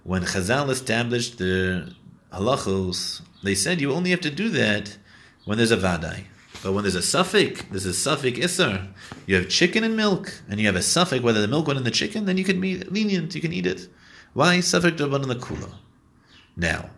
when 0.04 0.24
Chazal 0.24 0.70
established 0.70 1.38
the 1.38 1.94
halachos, 2.32 3.22
they 3.44 3.56
said 3.56 3.82
you 3.82 3.92
only 3.94 4.12
have 4.12 4.22
to 4.22 4.32
do 4.32 4.50
that 4.50 4.98
when 5.46 5.58
there's 5.58 5.72
a 5.72 5.78
vadai. 5.78 6.26
But 6.64 6.72
when 6.72 6.84
there's 6.84 6.96
a 6.96 7.02
suffix, 7.02 7.62
there's 7.70 7.86
a 7.86 7.94
suffix 7.94 8.40
isser. 8.40 8.88
You 9.28 9.36
have 9.36 9.50
chicken 9.50 9.84
and 9.84 9.98
milk, 9.98 10.42
and 10.50 10.60
you 10.60 10.66
have 10.68 10.78
a 10.78 10.82
suffix 10.82 11.22
whether 11.22 11.42
the 11.42 11.48
milk 11.48 11.68
went 11.68 11.78
in 11.78 11.84
the 11.84 11.92
chicken, 11.92 12.26
then 12.26 12.38
you 12.38 12.46
can 12.46 12.62
be 12.62 12.78
lenient, 12.78 13.36
you 13.36 13.42
can 13.42 13.52
eat 13.52 13.68
it. 13.68 13.90
Why 14.34 14.62
suffix 14.62 15.00
draban 15.00 15.28
the 15.28 15.36
kula? 15.36 15.74
Now, 16.56 16.90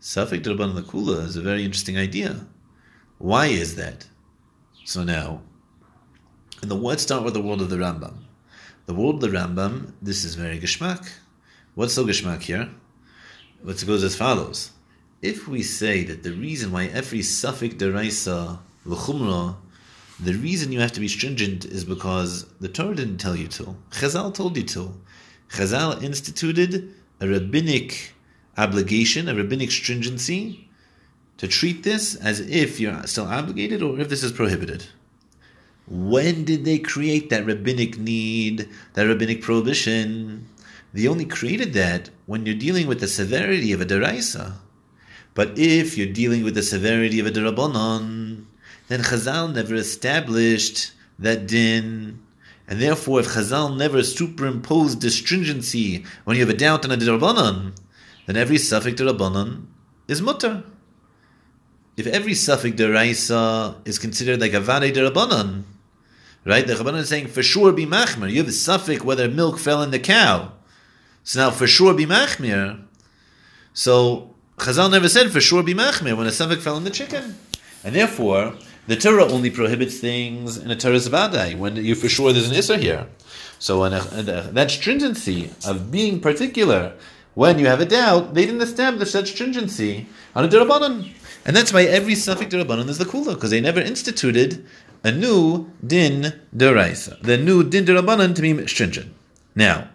suffix 0.00 0.46
draban 0.46 0.74
the 0.74 0.82
kula 0.82 1.26
is 1.26 1.36
a 1.36 1.42
very 1.42 1.64
interesting 1.64 1.98
idea. 1.98 2.46
Why 3.18 3.46
is 3.46 3.76
that? 3.76 4.06
So 4.84 5.04
now, 5.04 5.42
in 6.62 6.68
the 6.68 6.74
let's 6.74 7.02
start 7.02 7.22
with 7.22 7.34
the 7.34 7.42
world 7.42 7.60
of 7.60 7.70
the 7.70 7.76
Rambam. 7.76 8.14
The 8.86 8.94
world 8.94 9.22
of 9.22 9.30
the 9.30 9.36
Rambam, 9.36 9.92
this 10.00 10.24
is 10.24 10.36
very 10.36 10.58
geschmack. 10.58 11.08
What's 11.74 11.94
so 11.94 12.06
geschmack 12.06 12.42
here? 12.42 12.70
It 13.66 13.86
goes 13.86 14.02
as 14.02 14.16
follows. 14.16 14.70
If 15.22 15.46
we 15.46 15.62
say 15.62 16.02
that 16.02 16.24
the 16.24 16.32
reason 16.32 16.72
why 16.72 16.86
every 16.86 17.22
suffix 17.22 17.76
deraisa 17.76 18.58
L'chumra, 18.84 19.54
the 20.18 20.34
reason 20.34 20.72
you 20.72 20.80
have 20.80 20.90
to 20.92 21.00
be 21.00 21.06
stringent 21.06 21.64
is 21.64 21.84
because 21.84 22.46
the 22.60 22.68
Torah 22.68 22.96
didn't 22.96 23.18
tell 23.18 23.36
you 23.36 23.46
to. 23.46 23.76
Chazal 23.92 24.34
told 24.34 24.56
you 24.56 24.64
to. 24.64 24.92
Chazal 25.48 26.02
instituted 26.02 26.92
a 27.20 27.28
rabbinic 27.28 28.14
obligation, 28.58 29.28
a 29.28 29.34
rabbinic 29.36 29.70
stringency, 29.70 30.68
to 31.38 31.46
treat 31.46 31.84
this 31.84 32.16
as 32.16 32.40
if 32.40 32.80
you're 32.80 33.06
still 33.06 33.26
obligated 33.26 33.80
or 33.80 34.00
if 34.00 34.08
this 34.08 34.24
is 34.24 34.32
prohibited. 34.32 34.86
When 35.86 36.44
did 36.44 36.64
they 36.64 36.80
create 36.80 37.30
that 37.30 37.46
rabbinic 37.46 37.96
need, 37.96 38.68
that 38.94 39.06
rabbinic 39.06 39.40
prohibition? 39.40 40.48
They 40.92 41.06
only 41.06 41.26
created 41.26 41.74
that 41.74 42.10
when 42.26 42.44
you're 42.44 42.56
dealing 42.56 42.88
with 42.88 42.98
the 42.98 43.06
severity 43.06 43.72
of 43.72 43.80
a 43.80 43.86
deraisa. 43.86 44.54
But 45.34 45.58
if 45.58 45.96
you're 45.96 46.12
dealing 46.12 46.44
with 46.44 46.54
the 46.54 46.62
severity 46.62 47.18
of 47.20 47.26
a 47.26 47.30
derabanan, 47.30 48.44
then 48.88 49.00
Chazal 49.00 49.54
never 49.54 49.74
established 49.74 50.92
that 51.18 51.46
din. 51.46 52.20
And 52.68 52.80
therefore, 52.80 53.20
if 53.20 53.28
Chazal 53.28 53.76
never 53.76 54.02
superimposed 54.02 55.00
the 55.00 55.10
stringency 55.10 56.04
when 56.24 56.36
you 56.36 56.44
have 56.44 56.54
a 56.54 56.58
doubt 56.58 56.84
on 56.84 56.92
a 56.92 56.96
dirabanan, 56.96 57.76
then 58.26 58.36
every 58.36 58.58
suffix 58.58 59.00
dirabanan 59.00 59.66
is 60.08 60.20
mutter. 60.20 60.64
If 61.96 62.06
every 62.06 62.34
suffix 62.34 62.76
deraisa 62.76 63.76
is 63.86 63.98
considered 63.98 64.40
like 64.40 64.54
a 64.54 64.60
vade 64.60 64.94
dirabanan, 64.94 65.64
right? 66.44 66.66
The 66.66 66.74
Rabbanan 66.74 67.00
is 67.00 67.08
saying 67.08 67.28
for 67.28 67.42
sure 67.42 67.72
be 67.72 67.86
machmir. 67.86 68.30
You 68.30 68.38
have 68.38 68.48
a 68.48 68.52
suffix 68.52 69.02
whether 69.02 69.28
milk 69.28 69.58
fell 69.58 69.82
in 69.82 69.90
the 69.90 69.98
cow. 69.98 70.52
So 71.24 71.40
now 71.40 71.50
for 71.50 71.66
sure 71.66 71.94
be 71.94 72.06
machmir. 72.06 72.84
So 73.74 74.31
Chazal 74.62 74.92
never 74.92 75.08
said 75.08 75.32
for 75.32 75.40
sure 75.40 75.64
be 75.64 75.74
machmir 75.74 76.16
when 76.16 76.28
a 76.28 76.30
suffix 76.30 76.62
fell 76.62 76.76
in 76.76 76.84
the 76.84 76.90
chicken, 76.90 77.36
and 77.82 77.96
therefore 77.96 78.54
the 78.86 78.94
Torah 78.94 79.24
only 79.24 79.50
prohibits 79.50 79.98
things 79.98 80.56
in 80.56 80.70
a 80.70 80.76
Torah's 80.76 81.08
Vadai, 81.08 81.58
when 81.58 81.74
you 81.74 81.96
for 81.96 82.08
sure 82.08 82.32
there's 82.32 82.48
an 82.48 82.54
Issa 82.54 82.78
here. 82.78 83.08
So 83.58 83.82
a, 83.82 83.88
a, 83.90 84.22
that 84.22 84.70
stringency 84.70 85.50
of 85.66 85.90
being 85.90 86.20
particular, 86.20 86.92
when 87.34 87.58
you 87.58 87.66
have 87.66 87.80
a 87.80 87.84
doubt, 87.84 88.34
they 88.34 88.46
didn't 88.46 88.60
establish 88.60 89.10
that 89.12 89.26
stringency 89.26 90.06
on 90.36 90.44
a 90.44 90.48
Durabanan. 90.48 91.12
And 91.44 91.56
that's 91.56 91.72
why 91.72 91.82
every 91.82 92.14
suffix 92.14 92.54
Durabanan 92.54 92.88
is 92.88 92.98
the 92.98 93.04
Kula, 93.04 93.34
because 93.34 93.50
they 93.50 93.60
never 93.60 93.80
instituted 93.80 94.64
a 95.02 95.10
new 95.10 95.72
Din 95.84 96.40
Duraisa, 96.56 97.20
the 97.20 97.36
new 97.36 97.64
Din 97.64 97.84
Durabanan 97.84 98.36
to 98.36 98.42
be 98.42 98.64
stringent. 98.68 99.12
Now, 99.56 99.88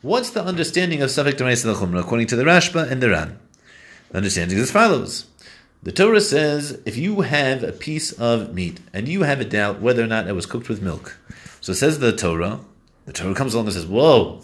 what's 0.00 0.30
the 0.30 0.42
understanding 0.42 1.02
of 1.02 1.10
suffix 1.10 1.38
Duraisa 1.38 1.74
Chumra 1.74 2.00
according 2.00 2.28
to 2.28 2.36
the 2.36 2.44
Rashba 2.44 2.90
and 2.90 3.02
the 3.02 3.10
Ran? 3.10 3.38
The 4.10 4.18
understanding 4.18 4.56
is 4.58 4.64
as 4.64 4.70
follows. 4.70 5.26
The 5.82 5.92
Torah 5.92 6.20
says 6.20 6.80
if 6.86 6.96
you 6.96 7.20
have 7.22 7.62
a 7.62 7.72
piece 7.72 8.12
of 8.12 8.54
meat 8.54 8.80
and 8.92 9.06
you 9.06 9.22
have 9.22 9.40
a 9.40 9.44
doubt 9.44 9.80
whether 9.80 10.02
or 10.02 10.06
not 10.06 10.26
it 10.26 10.32
was 10.32 10.46
cooked 10.46 10.68
with 10.68 10.80
milk, 10.80 11.18
so 11.60 11.72
it 11.72 11.76
says 11.76 11.98
the 11.98 12.16
Torah, 12.16 12.60
the 13.06 13.12
Torah 13.12 13.34
comes 13.34 13.54
along 13.54 13.66
and 13.66 13.74
says, 13.74 13.86
Whoa, 13.86 14.42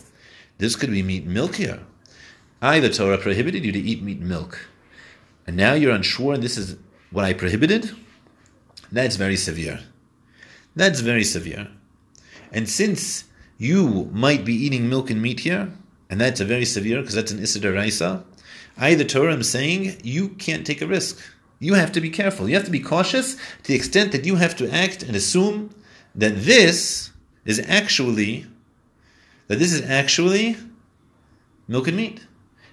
this 0.59 0.77
could 0.77 0.91
be 0.91 1.03
meat 1.03 1.25
and 1.25 1.33
milk 1.33 1.57
here. 1.57 1.81
I, 2.61 2.81
the 2.81 2.91
Torah, 2.91 3.17
prohibited 3.17 3.65
you 3.65 3.73
to 3.73 3.79
eat 3.79 4.03
meat 4.03 4.19
and 4.19 4.29
milk. 4.29 4.69
And 5.47 5.57
now 5.57 5.73
you're 5.73 5.95
unsure 5.95 6.37
this 6.37 6.59
is 6.59 6.77
what 7.11 7.25
I 7.25 7.33
prohibited? 7.33 7.91
That's 8.93 9.17
very 9.17 9.37
severe. 9.37 9.81
That's 10.77 11.01
very 11.01 11.25
severe. 11.25 11.69
And 12.53 12.69
since 12.69 13.25
you 13.59 14.11
might 14.13 14.45
be 14.45 14.55
eating 14.55 14.89
milk 14.89 15.11
and 15.11 15.23
meat 15.23 15.41
here, 15.41 15.73
and 16.09 16.21
that's 16.21 16.41
a 16.41 16.45
very 16.45 16.65
severe 16.65 17.01
because 17.01 17.15
that's 17.15 17.33
an 17.33 17.41
Issa 17.41 17.61
Raisa, 17.73 18.25
I, 18.77 18.95
the 18.95 19.05
Torah, 19.05 19.33
am 19.33 19.43
saying 19.43 20.01
you 20.03 20.31
can't 20.31 20.67
take 20.67 20.81
a 20.81 20.87
risk. 20.87 21.19
You 21.59 21.75
have 21.75 21.93
to 21.93 22.01
be 22.01 22.11
careful. 22.11 22.49
You 22.49 22.55
have 22.55 22.65
to 22.65 22.71
be 22.71 22.81
cautious 22.81 23.35
to 23.35 23.65
the 23.65 23.75
extent 23.75 24.13
that 24.13 24.25
you 24.25 24.37
have 24.37 24.57
to 24.57 24.71
act 24.73 25.03
and 25.03 25.15
assume 25.15 25.75
that 26.15 26.43
this 26.43 27.11
is 27.45 27.61
actually 27.69 28.47
that 29.49 29.59
this 29.59 29.73
is 29.73 29.83
actually 29.83 30.57
milk 31.67 31.89
and 31.89 31.97
meat. 31.97 32.25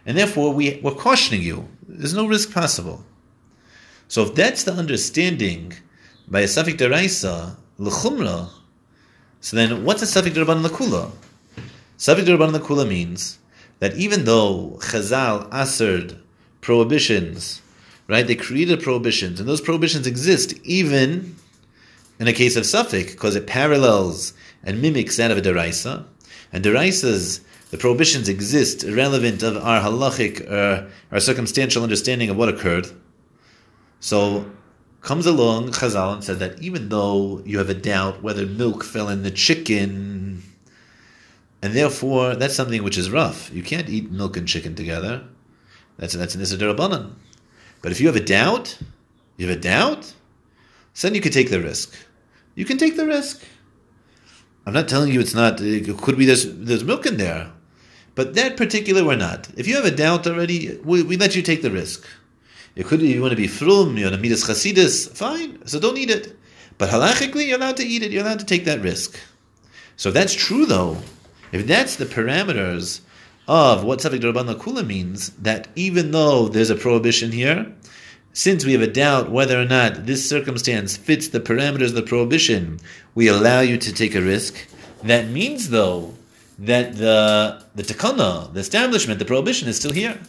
And 0.05 0.15
therefore 0.15 0.53
we, 0.53 0.79
we're 0.83 0.93
cautioning 0.93 1.41
you. 1.41 1.67
There's 1.87 2.13
no 2.13 2.27
risk 2.27 2.53
possible. 2.53 3.03
So 4.07 4.21
if 4.23 4.35
that's 4.35 4.63
the 4.63 4.73
understanding 4.73 5.73
by 6.27 6.41
a 6.41 6.45
Safik 6.45 6.77
Deraisa, 6.77 7.57
L'chumra, 7.79 8.49
so 9.41 9.57
then 9.57 9.83
what's 9.83 10.03
a 10.03 10.05
Safik 10.05 10.33
Deraban 10.33 10.63
L'kula? 10.63 11.11
Safik 11.97 12.25
Deraban 12.25 12.53
L'kula 12.53 12.87
means 12.87 13.39
that 13.79 13.95
even 13.95 14.25
though 14.25 14.77
Chazal 14.81 15.51
answered 15.53 16.17
prohibitions, 16.61 17.61
right, 18.07 18.25
they 18.25 18.35
created 18.35 18.81
prohibitions, 18.81 19.39
and 19.39 19.47
those 19.47 19.61
prohibitions 19.61 20.07
exist 20.07 20.53
even 20.63 21.35
in 22.19 22.27
a 22.27 22.33
case 22.33 22.55
of 22.55 22.65
suffix, 22.65 23.11
because 23.11 23.35
it 23.35 23.45
parallels 23.45 24.33
and 24.63 24.81
mimics 24.81 25.17
that 25.17 25.31
of 25.31 25.37
a 25.37 25.41
deraisa, 25.41 26.05
and 26.51 26.63
deraisas, 26.63 27.41
the 27.69 27.77
prohibitions 27.77 28.29
exist 28.29 28.83
irrelevant 28.83 29.43
of 29.43 29.57
our 29.57 29.81
halachic, 29.81 30.49
uh, 30.49 30.87
our 31.11 31.19
circumstantial 31.19 31.83
understanding 31.83 32.29
of 32.29 32.37
what 32.37 32.49
occurred. 32.49 32.87
So, 33.99 34.49
comes 35.01 35.25
along 35.25 35.71
Chazal 35.71 36.13
and 36.13 36.23
said 36.23 36.39
that 36.39 36.61
even 36.61 36.89
though 36.89 37.41
you 37.45 37.57
have 37.59 37.69
a 37.69 37.73
doubt 37.73 38.23
whether 38.23 38.45
milk 38.45 38.83
fell 38.83 39.09
in 39.09 39.23
the 39.23 39.31
chicken, 39.31 40.43
and 41.67 41.75
therefore 41.75 42.33
that's 42.33 42.55
something 42.55 42.81
which 42.81 42.97
is 42.97 43.11
rough. 43.11 43.51
You 43.53 43.61
can't 43.61 43.89
eat 43.89 44.09
milk 44.09 44.37
and 44.37 44.47
chicken 44.47 44.73
together. 44.73 45.25
That's 45.97 46.13
that's 46.13 46.33
an 46.33 46.39
Isidarabanan. 46.39 47.11
But 47.81 47.91
if 47.91 47.99
you 47.99 48.07
have 48.07 48.15
a 48.15 48.23
doubt, 48.23 48.79
you 49.35 49.45
have 49.49 49.57
a 49.57 49.59
doubt, 49.59 50.13
then 51.01 51.13
you 51.13 51.19
can 51.19 51.33
take 51.33 51.49
the 51.49 51.61
risk. 51.61 51.93
You 52.55 52.63
can 52.63 52.77
take 52.77 52.95
the 52.95 53.05
risk. 53.05 53.43
I'm 54.65 54.71
not 54.71 54.87
telling 54.87 55.11
you 55.11 55.19
it's 55.19 55.33
not. 55.33 55.59
It 55.59 55.97
could 55.97 56.17
be 56.17 56.25
there's 56.25 56.45
there's 56.55 56.85
milk 56.85 57.05
in 57.05 57.17
there, 57.17 57.51
but 58.15 58.35
that 58.35 58.55
particular 58.55 59.03
we're 59.03 59.17
not. 59.17 59.49
If 59.57 59.67
you 59.67 59.75
have 59.75 59.83
a 59.83 59.91
doubt 59.91 60.25
already, 60.25 60.79
we, 60.85 61.03
we 61.03 61.17
let 61.17 61.35
you 61.35 61.41
take 61.41 61.63
the 61.63 61.71
risk. 61.71 62.07
It 62.77 62.85
could 62.85 63.01
be 63.01 63.09
you 63.09 63.21
want 63.21 63.31
to 63.31 63.43
be 63.45 63.47
frum, 63.47 63.97
you 63.97 64.05
want 64.05 64.15
to 64.15 64.21
meet 64.21 64.31
as 64.31 64.45
chasidus, 64.45 65.13
fine. 65.13 65.67
So 65.67 65.81
don't 65.81 65.97
eat 65.97 66.11
it. 66.11 66.33
But 66.77 66.91
halachically, 66.91 67.47
you're 67.47 67.57
allowed 67.57 67.77
to 67.77 67.85
eat 67.85 68.03
it. 68.03 68.11
You're 68.11 68.23
allowed 68.23 68.39
to 68.39 68.45
take 68.45 68.63
that 68.65 68.79
risk. 68.81 69.19
So 69.97 70.11
that's 70.11 70.33
true, 70.33 70.65
though, 70.65 70.97
if 71.51 71.67
that's 71.67 71.95
the 71.95 72.05
parameters 72.05 73.01
of 73.47 73.83
what 73.83 73.99
Safik 73.99 74.21
Rabban 74.21 74.53
Kula 74.55 74.85
means, 74.85 75.29
that 75.31 75.67
even 75.75 76.11
though 76.11 76.47
there's 76.47 76.69
a 76.69 76.75
prohibition 76.75 77.31
here, 77.31 77.71
since 78.33 78.65
we 78.65 78.73
have 78.73 78.81
a 78.81 78.87
doubt 78.87 79.31
whether 79.31 79.59
or 79.59 79.65
not 79.65 80.05
this 80.05 80.27
circumstance 80.27 80.95
fits 80.95 81.29
the 81.29 81.39
parameters 81.39 81.87
of 81.87 81.95
the 81.95 82.03
prohibition, 82.03 82.79
we 83.15 83.27
allow 83.27 83.61
you 83.61 83.77
to 83.77 83.91
take 83.93 84.13
a 84.13 84.21
risk. 84.21 84.55
That 85.03 85.29
means, 85.29 85.69
though, 85.69 86.13
that 86.59 86.97
the 86.97 87.63
the 87.75 87.83
takana, 87.83 88.51
the 88.53 88.59
establishment, 88.59 89.19
the 89.19 89.25
prohibition 89.25 89.67
is 89.67 89.77
still 89.77 89.91
here. 89.91 90.19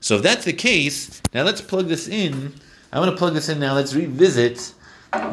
So 0.00 0.16
if 0.16 0.22
that's 0.22 0.44
the 0.44 0.52
case, 0.52 1.22
now 1.32 1.44
let's 1.44 1.60
plug 1.60 1.88
this 1.88 2.08
in. 2.08 2.54
I 2.92 2.98
want 2.98 3.10
to 3.10 3.16
plug 3.16 3.34
this 3.34 3.48
in 3.48 3.58
now. 3.58 3.74
Let's 3.74 3.94
revisit 3.94 4.74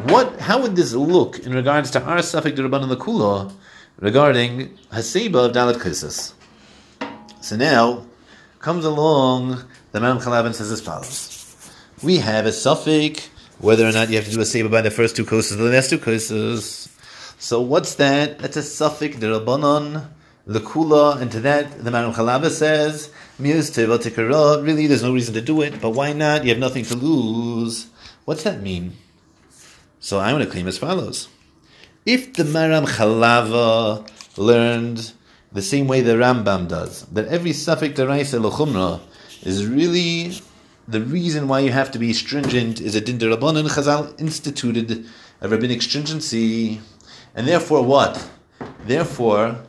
what. 0.04 0.40
How 0.40 0.60
would 0.62 0.76
this 0.76 0.94
look 0.94 1.40
in 1.40 1.52
regards 1.52 1.90
to 1.92 2.02
our 2.02 2.22
suffix 2.22 2.58
Rabban 2.58 2.90
Lakula 2.90 3.52
regarding 3.98 4.76
Hasiba 4.90 5.46
of 5.46 5.52
Dalit 5.52 5.82
Kisses? 5.82 6.34
So 7.40 7.56
now 7.56 8.06
comes 8.60 8.84
along 8.84 9.64
the 9.92 10.00
Mam 10.00 10.18
Chalav 10.18 10.46
and 10.46 10.54
says 10.54 10.70
as 10.70 10.80
follows 10.80 11.32
we 12.02 12.18
have 12.18 12.46
a 12.46 12.52
suffix 12.52 13.28
whether 13.58 13.86
or 13.86 13.92
not 13.92 14.10
you 14.10 14.16
have 14.16 14.24
to 14.24 14.30
do 14.30 14.40
a 14.40 14.44
seba 14.44 14.68
by 14.68 14.80
the 14.80 14.90
first 14.90 15.14
two 15.14 15.24
courses 15.24 15.58
or 15.60 15.64
the 15.64 15.70
last 15.70 15.88
two 15.88 15.98
courses. 15.98 16.88
So 17.38 17.60
what's 17.60 17.94
that? 17.96 18.40
That's 18.40 18.56
a 18.56 18.62
suffix, 18.62 19.16
the 19.18 19.28
Kula, 20.60 21.20
and 21.20 21.30
to 21.30 21.40
that 21.40 21.84
the 21.84 21.90
Maram 21.90 22.12
Chalaba 22.12 22.50
says, 22.50 23.10
Really, 23.38 24.86
there's 24.88 25.02
no 25.02 25.14
reason 25.14 25.34
to 25.34 25.40
do 25.40 25.62
it, 25.62 25.80
but 25.80 25.90
why 25.90 26.12
not? 26.12 26.42
You 26.42 26.50
have 26.50 26.58
nothing 26.58 26.84
to 26.86 26.96
lose. 26.96 27.86
What's 28.24 28.42
that 28.42 28.60
mean? 28.60 28.96
So 30.00 30.18
I'm 30.18 30.34
going 30.34 30.44
to 30.44 30.50
claim 30.50 30.66
as 30.66 30.78
follows. 30.78 31.28
If 32.04 32.32
the 32.34 32.42
Maram 32.42 32.88
Chalava 32.88 34.04
learned 34.36 35.12
the 35.52 35.62
same 35.62 35.86
way 35.86 36.00
the 36.00 36.14
Rambam 36.14 36.66
does, 36.66 37.02
that 37.12 37.28
every 37.28 37.52
suffix 37.52 37.96
deraisa 37.96 38.42
lochumra 38.42 39.00
is 39.44 39.68
really 39.68 40.32
the 40.88 41.00
reason 41.00 41.46
why 41.46 41.60
you 41.60 41.70
have 41.70 41.92
to 41.92 42.00
be 42.00 42.12
stringent 42.12 42.80
is 42.80 42.96
a 42.96 43.00
din 43.00 43.22
and 43.22 43.68
Chazal 43.68 44.20
instituted 44.20 45.06
a 45.40 45.48
rabbinic 45.48 45.80
stringency, 45.80 46.80
and 47.36 47.46
therefore 47.46 47.84
what? 47.84 48.28
Therefore, 48.84 49.62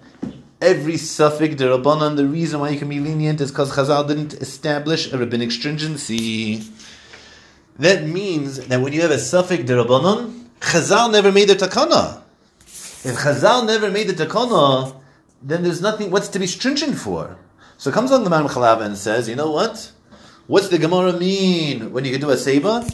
every 0.59 0.97
suffix 0.97 1.53
derabanan, 1.53 2.15
the 2.15 2.25
reason 2.25 2.59
why 2.59 2.69
you 2.69 2.79
can 2.79 2.89
be 2.89 2.99
lenient 2.99 3.41
is 3.41 3.51
because 3.51 3.73
Chazal 3.73 4.07
didn't 4.07 4.33
establish 4.33 5.13
a 5.13 5.19
rabbinic 5.19 5.51
stringency. 5.51 6.63
That 7.77 8.07
means 8.07 8.57
that 8.57 8.81
when 8.81 8.91
you 8.91 9.01
have 9.03 9.11
a 9.11 9.19
suffix 9.19 9.65
derabanan, 9.65 10.47
Chazal 10.61 11.11
never 11.11 11.31
made 11.31 11.51
a 11.51 11.55
takana. 11.55 12.22
If 13.05 13.17
Chazal 13.17 13.65
never 13.65 13.91
made 13.91 14.07
the 14.07 14.25
takana, 14.25 14.95
then 15.41 15.63
there's 15.63 15.81
nothing. 15.81 16.09
What's 16.09 16.29
to 16.29 16.39
be 16.39 16.47
stringent 16.47 16.95
for? 16.95 17.37
So 17.77 17.91
comes 17.91 18.13
on 18.13 18.23
the 18.23 18.29
Man 18.29 18.45
Chalava 18.45 18.81
and 18.85 18.97
says, 18.97 19.27
you 19.27 19.35
know 19.35 19.51
what? 19.51 19.91
What's 20.47 20.69
the 20.69 20.77
Gemara 20.77 21.11
mean 21.11 21.91
when 21.91 22.05
you 22.05 22.11
can 22.11 22.21
do 22.21 22.29
a 22.29 22.37
Seba? 22.37 22.85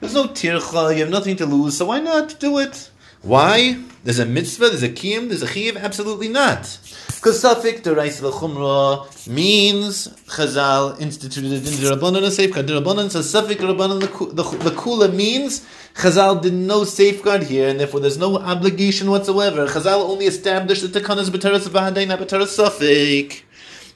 There's 0.00 0.14
no 0.14 0.24
tircha, 0.24 0.92
you 0.94 1.02
have 1.02 1.10
nothing 1.10 1.36
to 1.36 1.46
lose, 1.46 1.76
so 1.76 1.86
why 1.86 2.00
not 2.00 2.40
do 2.40 2.58
it? 2.58 2.90
Why? 3.22 3.80
There's 4.02 4.18
a 4.18 4.26
mitzvah, 4.26 4.70
there's 4.70 4.82
a 4.82 4.88
kiyum, 4.88 5.28
there's 5.28 5.42
a 5.42 5.46
chiv? 5.46 5.76
Absolutely 5.76 6.28
not. 6.28 6.78
Because 7.18 7.42
Safik 7.42 7.82
Derais 7.82 8.20
Chumra 8.20 9.26
means 9.26 10.06
Chazal 10.28 11.00
instituted 11.00 11.52
in 11.52 11.60
Rabbanan 11.62 12.22
a 12.22 12.30
safeguard. 12.30 12.66
Rabbanan 12.68 13.10
says 13.10 13.34
Safik 13.34 13.56
Rabbanan 13.56 13.98
the, 13.98 14.26
the, 14.40 14.44
the 14.58 14.70
Kula 14.70 15.12
means 15.12 15.66
Chazal 15.94 16.40
did 16.40 16.54
no 16.54 16.84
safeguard 16.84 17.42
here, 17.42 17.70
and 17.70 17.80
therefore 17.80 17.98
there's 17.98 18.18
no 18.18 18.38
obligation 18.38 19.10
whatsoever. 19.10 19.66
Chazal 19.66 20.08
only 20.08 20.26
established 20.26 20.82
the 20.82 21.00
Takanas 21.00 21.28
B'teres 21.28 21.66
V'Hadei, 21.66 22.06
not 22.06 22.20
B'teres 22.20 22.56
Safik. 22.56 23.42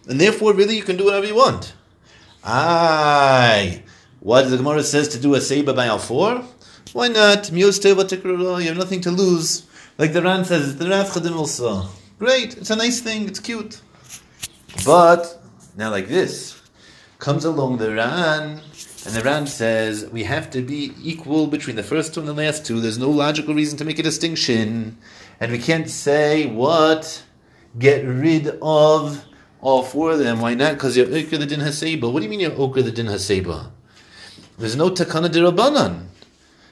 And 0.08 0.20
therefore, 0.20 0.52
really, 0.52 0.76
you 0.76 0.82
can 0.82 0.96
do 0.96 1.04
whatever 1.04 1.26
you 1.26 1.36
want. 1.36 1.74
Aye. 2.42 3.84
What 4.18 4.50
the 4.50 4.56
Gemara 4.56 4.82
says 4.82 5.06
to 5.10 5.20
do 5.20 5.36
a 5.36 5.40
Seba 5.40 5.72
by 5.72 5.86
al 5.86 6.00
four? 6.00 6.42
Why 6.92 7.06
not? 7.06 7.52
You 7.52 7.66
have 7.66 8.76
nothing 8.76 9.00
to 9.02 9.10
lose. 9.12 9.62
Like 9.96 10.12
the 10.12 10.22
Ran 10.22 10.44
says, 10.44 10.76
the 10.76 10.88
Rav 10.88 11.06
Chadim 11.06 11.36
also. 11.36 11.88
Great, 12.22 12.56
it's 12.56 12.70
a 12.70 12.76
nice 12.76 13.00
thing, 13.00 13.26
it's 13.26 13.40
cute. 13.40 13.80
But, 14.86 15.42
now 15.76 15.90
like 15.90 16.06
this, 16.06 16.62
comes 17.18 17.44
along 17.44 17.78
the 17.78 17.92
Ran, 17.92 18.60
and 19.04 19.12
the 19.12 19.22
Ran 19.24 19.48
says, 19.48 20.08
we 20.08 20.22
have 20.22 20.48
to 20.50 20.62
be 20.62 20.92
equal 21.02 21.48
between 21.48 21.74
the 21.74 21.82
first 21.82 22.14
two 22.14 22.20
and 22.20 22.28
the 22.28 22.32
last 22.32 22.64
two. 22.64 22.80
There's 22.80 22.96
no 22.96 23.10
logical 23.10 23.56
reason 23.56 23.76
to 23.78 23.84
make 23.84 23.98
a 23.98 24.04
distinction. 24.04 24.98
And 25.40 25.50
we 25.50 25.58
can't 25.58 25.90
say, 25.90 26.46
what? 26.46 27.24
Get 27.76 28.04
rid 28.06 28.56
of 28.62 29.24
all 29.60 29.82
four 29.82 30.12
of 30.12 30.20
them. 30.20 30.40
Why 30.40 30.54
not? 30.54 30.74
Because 30.74 30.96
you're 30.96 31.12
Okra 31.12 31.38
the 31.38 31.46
Din 31.46 31.58
Haseba. 31.58 32.02
What 32.12 32.20
do 32.20 32.24
you 32.24 32.30
mean 32.30 32.38
you're 32.38 32.56
Okra 32.56 32.82
the 32.82 32.92
Din 32.92 33.06
Haseba? 33.06 33.72
There's 34.58 34.76
no 34.76 34.90
Takana 34.90 35.28
Dirabanan. 35.28 36.04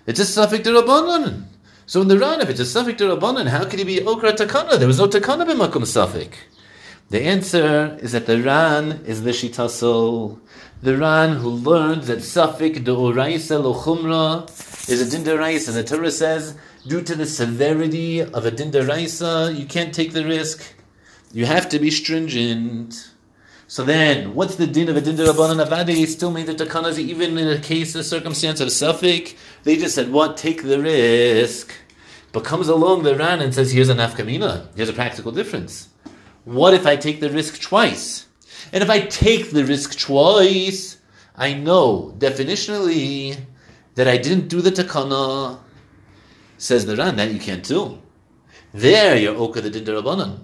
It's 0.07 0.21
a 0.21 0.23
Safik 0.23 0.63
Dirabanan. 0.63 1.47
So 1.90 2.00
in 2.00 2.07
the 2.07 2.20
Ran, 2.20 2.40
if 2.40 2.48
it's 2.48 2.61
a 2.61 2.62
Safik 2.62 2.98
Dirabanan, 2.98 3.48
how 3.48 3.64
could 3.64 3.81
he 3.81 3.85
be 3.85 4.00
Okra 4.00 4.35
Takana? 4.35 4.79
There 4.79 4.87
was 4.87 5.00
no 5.00 5.09
Takana 5.09 5.44
b'makum 5.44 5.83
Safik. 5.83 6.35
The 7.09 7.20
answer 7.22 7.98
is 8.00 8.12
that 8.12 8.26
the 8.26 8.40
Ran 8.40 9.05
is 9.07 9.24
the 9.24 9.31
Shitasol. 9.31 10.38
The 10.85 10.96
Ran 10.96 11.38
who 11.38 11.48
learned 11.48 12.05
that 12.05 12.18
Safik 12.18 12.85
De'oraisa 12.85 13.61
Lochumra 13.61 14.48
is 14.88 15.03
a 15.03 15.11
Din 15.11 15.29
and 15.29 15.76
the 15.76 15.83
Torah 15.83 16.12
says, 16.12 16.57
due 16.87 17.03
to 17.03 17.16
the 17.16 17.26
severity 17.26 18.20
of 18.20 18.46
a 18.46 18.53
Din 18.53 18.70
you 19.57 19.66
can't 19.66 19.92
take 19.92 20.12
the 20.12 20.24
risk. 20.24 20.76
You 21.33 21.46
have 21.46 21.68
to 21.70 21.81
be 21.81 21.90
stringent. 21.90 23.10
So 23.70 23.85
then, 23.85 24.35
what's 24.35 24.56
the 24.56 24.66
din 24.66 24.88
of 24.88 24.96
a 24.96 25.00
din 25.00 25.14
rabbanan 25.14 25.64
avadi? 25.64 26.04
Still 26.04 26.33
made 26.33 26.46
the 26.46 26.54
takanas 26.56 26.98
even 26.98 27.38
in 27.38 27.46
a 27.46 27.61
case, 27.61 27.94
a 27.94 28.02
circumstance 28.02 28.59
of 28.59 28.72
suffix. 28.72 29.33
They 29.62 29.76
just 29.76 29.94
said, 29.94 30.11
"What? 30.11 30.37
Take 30.37 30.64
the 30.64 30.80
risk." 30.80 31.72
But 32.33 32.42
comes 32.42 32.66
along 32.66 33.04
the 33.04 33.14
Ran 33.14 33.40
and 33.40 33.54
says, 33.54 33.70
"Here's 33.70 33.88
a 33.88 33.94
nafkamina. 33.94 34.66
Here's 34.74 34.88
a 34.88 34.92
practical 34.92 35.30
difference. 35.30 35.87
What 36.44 36.74
if 36.74 36.85
I 36.85 36.96
take 36.96 37.20
the 37.20 37.30
risk 37.30 37.61
twice? 37.61 38.26
And 38.72 38.83
if 38.83 38.90
I 38.90 39.02
take 39.02 39.52
the 39.52 39.64
risk 39.64 39.96
twice, 39.96 40.96
I 41.37 41.54
know 41.54 42.12
definitionally 42.18 43.37
that 43.94 44.09
I 44.09 44.16
didn't 44.16 44.48
do 44.48 44.61
the 44.61 44.72
takana." 44.72 45.61
Says 46.59 46.87
the 46.87 46.96
Ran 46.96 47.14
that 47.14 47.30
you 47.30 47.38
can't 47.38 47.62
do. 47.62 47.98
There, 48.74 49.16
you're 49.16 49.37
oka 49.37 49.61
the 49.61 49.70
din 49.70 49.85
rabbanan. 49.85 50.40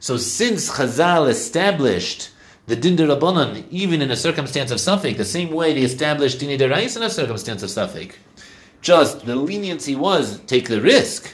So 0.00 0.18
since 0.18 0.68
Chazal 0.68 1.30
established 1.30 2.28
the 2.68 2.76
din 2.76 2.96
rabbanon 2.96 3.64
even 3.70 4.02
in 4.02 4.10
a 4.10 4.16
circumstance 4.16 4.70
of 4.70 4.78
suffix, 4.78 5.16
the 5.16 5.24
same 5.24 5.50
way 5.50 5.72
they 5.72 5.80
established 5.80 6.38
din 6.38 6.56
derais 6.58 6.96
in 6.96 7.02
a 7.02 7.10
circumstance 7.10 7.62
of 7.62 7.70
suffix, 7.70 8.14
just 8.82 9.24
the 9.24 9.34
leniency 9.34 9.96
was 9.96 10.40
take 10.40 10.68
the 10.68 10.80
risk. 10.80 11.32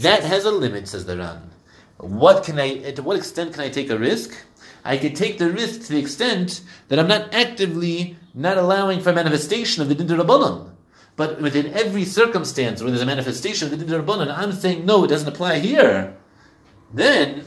That 0.00 0.24
has 0.24 0.44
a 0.44 0.50
limit, 0.50 0.88
says 0.88 1.06
the 1.06 1.16
Ran. 1.16 1.50
What 1.98 2.44
can 2.44 2.58
I? 2.58 2.90
To 2.90 3.02
what 3.02 3.16
extent 3.16 3.54
can 3.54 3.62
I 3.62 3.68
take 3.68 3.88
a 3.88 3.98
risk? 3.98 4.36
I 4.84 4.96
can 4.96 5.14
take 5.14 5.38
the 5.38 5.50
risk 5.50 5.82
to 5.82 5.92
the 5.92 5.98
extent 5.98 6.60
that 6.88 6.98
I'm 6.98 7.08
not 7.08 7.32
actively 7.32 8.16
not 8.34 8.58
allowing 8.58 9.00
for 9.00 9.12
manifestation 9.12 9.82
of 9.82 9.88
the 9.88 9.94
din 9.94 10.08
rabbanon. 10.08 10.72
But 11.16 11.40
within 11.40 11.72
every 11.72 12.04
circumstance 12.04 12.80
where 12.80 12.90
there's 12.90 13.02
a 13.02 13.06
manifestation 13.06 13.72
of 13.72 13.78
the 13.78 13.84
din 13.84 14.02
rabbanon, 14.02 14.36
I'm 14.36 14.52
saying 14.52 14.84
no, 14.84 15.04
it 15.04 15.08
doesn't 15.08 15.28
apply 15.28 15.60
here. 15.60 16.16
Then 16.92 17.44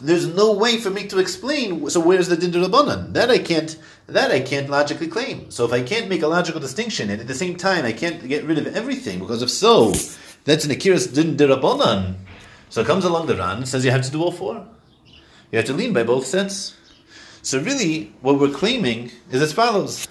there's 0.00 0.26
no 0.26 0.52
way 0.52 0.78
for 0.78 0.90
me 0.90 1.06
to 1.08 1.18
explain. 1.18 1.88
So 1.88 2.00
where's 2.00 2.28
the 2.28 2.36
din? 2.36 2.52
That 2.52 3.30
I 3.30 3.38
can't. 3.38 3.78
That 4.06 4.30
I 4.30 4.40
can't 4.40 4.68
logically 4.68 5.08
claim. 5.08 5.50
So 5.50 5.64
if 5.64 5.72
I 5.72 5.82
can't 5.82 6.08
make 6.08 6.22
a 6.22 6.28
logical 6.28 6.60
distinction, 6.60 7.10
and 7.10 7.20
at 7.20 7.26
the 7.26 7.34
same 7.34 7.56
time 7.56 7.84
I 7.84 7.92
can't 7.92 8.26
get 8.28 8.44
rid 8.44 8.58
of 8.58 8.66
everything, 8.76 9.18
because 9.18 9.42
if 9.42 9.50
so, 9.50 9.92
that's 10.44 10.64
an 10.64 10.70
akiras 10.70 11.12
din 11.12 11.36
rabbanan. 11.36 12.16
So 12.68 12.82
it 12.82 12.86
comes 12.86 13.04
along 13.04 13.26
the 13.26 13.36
Ran 13.36 13.58
and 13.58 13.68
says 13.68 13.84
you 13.84 13.90
have 13.90 14.02
to 14.02 14.10
do 14.10 14.22
all 14.22 14.32
four. 14.32 14.66
You 15.50 15.58
have 15.58 15.66
to 15.66 15.72
lean 15.72 15.92
by 15.92 16.02
both 16.02 16.26
sets. 16.26 16.76
So 17.42 17.60
really, 17.60 18.12
what 18.20 18.38
we're 18.38 18.50
claiming 18.50 19.12
is 19.30 19.40
as 19.40 19.52
follows: 19.52 20.06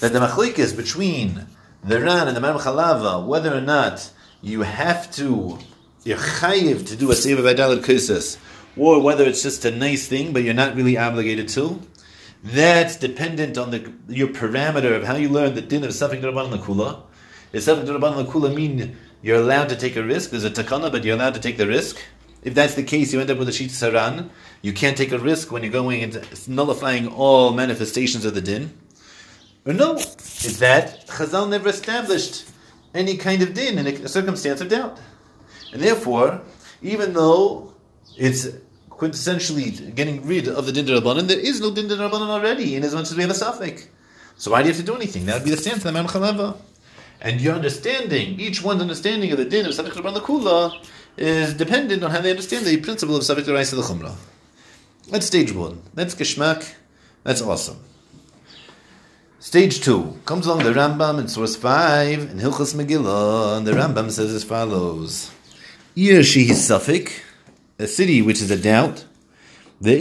that 0.00 0.12
the 0.12 0.18
machlik 0.20 0.58
is 0.58 0.72
between 0.72 1.46
the 1.82 2.00
Ran 2.00 2.28
and 2.28 2.36
the 2.36 2.40
Mam 2.40 2.58
Chalava, 2.58 3.26
whether 3.26 3.54
or 3.54 3.60
not 3.60 4.10
you 4.40 4.62
have 4.62 5.10
to, 5.12 5.58
you're 6.04 6.18
chayiv 6.18 6.86
to 6.88 6.96
do 6.96 7.10
a 7.10 7.14
Seva 7.14 7.42
by 7.42 7.54
Dalit 7.54 7.84
Kisses, 7.84 8.36
or 8.76 9.00
whether 9.00 9.24
it's 9.24 9.42
just 9.42 9.64
a 9.64 9.70
nice 9.70 10.06
thing, 10.06 10.32
but 10.32 10.42
you're 10.42 10.54
not 10.54 10.74
really 10.74 10.96
obligated 10.96 11.48
to, 11.50 11.80
that's 12.42 12.96
dependent 12.96 13.56
on 13.56 13.70
the 13.70 13.92
your 14.08 14.28
parameter 14.28 14.96
of 14.96 15.04
how 15.04 15.14
you 15.14 15.28
learn 15.28 15.54
the 15.54 15.60
din 15.60 15.84
of 15.84 15.94
something 15.94 16.20
Rabban 16.20 16.52
Lakula. 16.52 17.02
Is 17.52 17.64
something 17.64 17.86
Rabban 17.86 18.24
Lakula 18.24 18.54
mean 18.54 18.96
you're 19.22 19.36
allowed 19.36 19.68
to 19.68 19.76
take 19.76 19.94
a 19.96 20.02
risk? 20.02 20.30
There's 20.30 20.44
a 20.44 20.50
takana, 20.50 20.90
but 20.90 21.04
you're 21.04 21.14
allowed 21.14 21.34
to 21.34 21.40
take 21.40 21.56
the 21.56 21.66
risk. 21.66 21.98
If 22.42 22.54
that's 22.54 22.74
the 22.74 22.82
case, 22.82 23.12
you 23.12 23.20
end 23.20 23.30
up 23.30 23.38
with 23.38 23.48
a 23.48 23.52
sheet 23.52 23.70
saran. 23.70 24.30
You 24.62 24.72
can't 24.72 24.96
take 24.96 25.12
a 25.12 25.18
risk 25.18 25.52
when 25.52 25.62
you're 25.62 25.70
going 25.70 26.00
into 26.00 26.24
nullifying 26.50 27.06
all 27.06 27.52
manifestations 27.52 28.24
of 28.24 28.34
the 28.34 28.40
din. 28.40 28.76
Or 29.64 29.72
no, 29.72 29.94
is 29.94 30.58
that 30.58 31.06
Chazal 31.06 31.48
never 31.48 31.68
established 31.68 32.50
any 32.92 33.16
kind 33.16 33.42
of 33.42 33.54
din 33.54 33.78
in 33.78 33.86
a 33.86 34.08
circumstance 34.08 34.60
of 34.60 34.68
doubt. 34.68 34.98
And 35.72 35.80
therefore, 35.80 36.42
even 36.82 37.12
though 37.12 37.71
it's 38.16 38.48
quintessentially 38.90 39.94
getting 39.94 40.24
rid 40.26 40.48
of 40.48 40.66
the 40.66 40.72
din 40.72 40.86
rabbanon, 40.86 41.26
there 41.28 41.38
is 41.38 41.60
no 41.60 41.70
din 41.70 41.88
rabbanon 41.88 42.28
already, 42.28 42.76
in 42.76 42.84
as 42.84 42.94
much 42.94 43.10
as 43.10 43.16
we 43.16 43.22
have 43.22 43.30
a 43.30 43.34
suffix. 43.34 43.88
So 44.36 44.50
why 44.50 44.62
do 44.62 44.68
you 44.68 44.74
have 44.74 44.80
to 44.80 44.86
do 44.86 44.96
anything? 44.96 45.26
That 45.26 45.34
would 45.34 45.44
be 45.44 45.50
the 45.50 45.56
stance 45.56 45.84
of 45.84 45.92
the 45.92 46.00
Chalava. 46.02 46.56
And 47.20 47.40
your 47.40 47.54
understanding, 47.54 48.40
each 48.40 48.62
one's 48.62 48.80
understanding 48.80 49.30
of 49.30 49.38
the 49.38 49.44
din 49.44 49.64
of 49.66 49.72
Safik 49.72 49.92
Rabban 49.92 50.20
Kula 50.20 50.84
is 51.16 51.54
dependent 51.54 52.02
on 52.02 52.10
how 52.10 52.20
they 52.20 52.30
understand 52.30 52.66
the 52.66 52.76
principle 52.78 53.14
of 53.14 53.22
Safik 53.22 53.46
Raisa 53.46 53.76
the 53.76 53.82
Chumrah. 53.82 54.16
That's 55.08 55.26
stage 55.26 55.52
one. 55.52 55.82
That's 55.94 56.16
Geshmak. 56.16 56.74
That's 57.22 57.40
awesome. 57.40 57.78
Stage 59.38 59.80
two 59.80 60.18
comes 60.24 60.46
along 60.46 60.64
the 60.64 60.72
Rambam 60.72 61.20
in 61.20 61.28
source 61.28 61.54
five 61.54 62.30
in 62.30 62.38
Hilchas 62.38 62.74
Megillah, 62.74 63.58
and 63.58 63.66
the 63.66 63.72
Rambam 63.72 64.10
says 64.10 64.32
as 64.32 64.42
follows: 64.42 65.30
Ir 65.94 66.24
she 66.24 66.50
is 66.50 66.66
Suffolk, 66.66 67.12
a 67.78 67.86
city 67.86 68.22
which 68.22 68.40
is 68.40 68.50
a 68.50 68.56
doubt. 68.56 69.04
And 69.80 69.98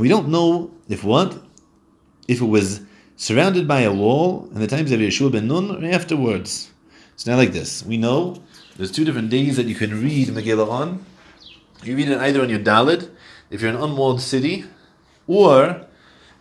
we 0.00 0.08
don't 0.08 0.28
know 0.28 0.70
if 0.88 1.04
what? 1.04 1.42
If 2.28 2.40
it 2.40 2.46
was 2.46 2.80
surrounded 3.16 3.68
by 3.68 3.80
a 3.82 3.92
wall 3.92 4.48
in 4.52 4.60
the 4.60 4.66
times 4.66 4.90
of 4.92 5.00
Yeshua 5.00 5.32
ben 5.32 5.48
Nun 5.48 5.70
or 5.70 5.88
afterwards. 5.88 6.70
It's 7.14 7.26
not 7.26 7.36
like 7.36 7.52
this. 7.52 7.84
We 7.84 7.96
know 7.96 8.42
there's 8.76 8.90
two 8.90 9.04
different 9.04 9.30
days 9.30 9.56
that 9.56 9.66
you 9.66 9.74
can 9.74 10.02
read 10.02 10.28
Megillah 10.28 10.68
on. 10.68 11.04
You 11.84 11.96
read 11.96 12.08
it 12.08 12.18
either 12.18 12.42
on 12.42 12.50
your 12.50 12.58
Dalid, 12.58 13.10
if 13.50 13.60
you're 13.60 13.70
an 13.70 13.76
unwalled 13.76 14.20
city, 14.20 14.64
or 15.26 15.86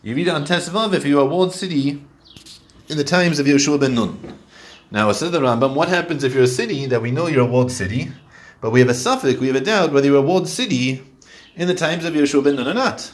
you 0.02 0.16
read 0.16 0.28
it 0.28 0.34
on 0.34 0.46
Tesvav 0.46 0.94
if 0.94 1.06
you're 1.06 1.22
a 1.22 1.26
walled 1.26 1.54
city 1.54 2.04
in 2.90 2.98
the 2.98 3.04
times 3.04 3.40
of 3.40 3.46
Yeshua 3.46 3.80
ben 3.80 3.96
Nun. 3.96 4.38
Now, 4.92 5.12
says 5.14 5.32
the 5.32 5.40
Rambam, 5.40 5.74
what 5.74 5.88
happens 5.88 6.24
if 6.24 6.34
you're 6.34 6.44
a 6.44 6.48
city 6.48 6.86
that 6.88 7.02
we 7.02 7.12
know 7.12 7.28
you're 7.28 7.42
a 7.42 7.46
walled 7.46 7.72
city, 7.72 8.12
but 8.60 8.72
we 8.72 8.82
have 8.82 8.90
a 8.90 8.94
suffix, 8.94 9.40
we 9.40 9.48
have 9.48 9.56
a 9.56 9.62
doubt 9.62 9.94
whether 9.94 10.08
you're 10.08 10.18
a 10.18 10.22
walled 10.22 10.50
city 10.50 11.02
in 11.56 11.70
the 11.70 11.74
times 11.74 12.04
of 12.04 12.14
Yeshua 12.14 12.44
ben 12.44 12.56
Nun 12.56 12.68
or 12.68 12.74
not? 12.74 13.10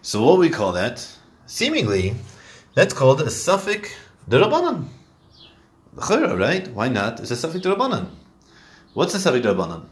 So 0.00 0.22
what 0.22 0.38
we 0.38 0.48
call 0.48 0.72
that? 0.72 1.04
Seemingly, 1.46 2.14
that's 2.74 2.94
called 2.94 3.20
a 3.20 3.30
suffix 3.30 3.92
derabanan. 4.30 4.86
Right? 5.92 6.68
Why 6.68 6.88
not? 6.88 7.18
It's 7.18 7.32
a 7.32 7.36
suffix 7.36 7.66
derabanan. 7.66 8.08
What's 8.94 9.14
a 9.14 9.18
suffix 9.18 9.44
derabanan? 9.44 9.86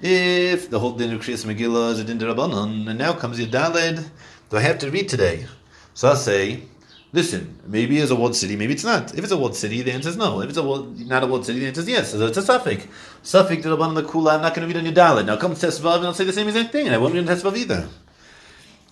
If 0.00 0.68
the 0.68 0.78
whole 0.78 0.92
din 0.92 1.12
of 1.12 1.22
Kriyas 1.22 1.46
Megillah 1.46 1.92
is 1.92 2.00
a 2.00 2.04
din 2.04 2.18
Rabbanon, 2.18 2.86
and 2.88 2.98
now 2.98 3.14
comes 3.14 3.40
your 3.40 3.48
Daled, 3.48 4.10
do 4.50 4.56
I 4.58 4.60
have 4.60 4.78
to 4.80 4.90
read 4.90 5.08
today? 5.08 5.46
So 5.94 6.08
I'll 6.08 6.16
say, 6.16 6.64
listen, 7.12 7.58
maybe 7.66 7.98
it's 7.98 8.10
a 8.10 8.16
walled 8.16 8.36
city, 8.36 8.56
maybe 8.56 8.74
it's 8.74 8.84
not. 8.84 9.14
If 9.14 9.24
it's 9.24 9.32
a 9.32 9.36
walled 9.36 9.56
city, 9.56 9.82
the 9.82 9.92
answer 9.92 10.10
is 10.10 10.16
no. 10.16 10.40
If 10.40 10.50
it's 10.50 10.58
a 10.58 10.62
walled, 10.62 10.98
not 11.00 11.22
a 11.22 11.26
walled 11.26 11.46
city, 11.46 11.60
the 11.60 11.66
answer 11.66 11.80
is 11.80 11.88
yes. 11.88 12.10
So 12.12 12.26
it's 12.26 12.38
a 12.38 12.42
suffix. 12.42 12.86
Suffix 13.22 13.62
to 13.62 13.70
Rabbanon 13.70 13.94
the 13.94 14.02
Kula, 14.02 14.34
I'm 14.34 14.42
not 14.42 14.54
going 14.54 14.68
to 14.68 14.74
read 14.74 14.78
on 14.78 14.84
your 14.84 14.94
Daled. 14.94 15.26
Now 15.26 15.36
comes 15.36 15.60
Tesvav, 15.60 15.96
and 15.96 16.06
I'll 16.06 16.14
say 16.14 16.24
the 16.24 16.32
same 16.32 16.48
exact 16.48 16.72
thing, 16.72 16.86
and 16.86 16.94
I 16.94 16.98
won't 16.98 17.14
read 17.14 17.28
on 17.28 17.36
Tesvav 17.36 17.56
either. 17.56 17.88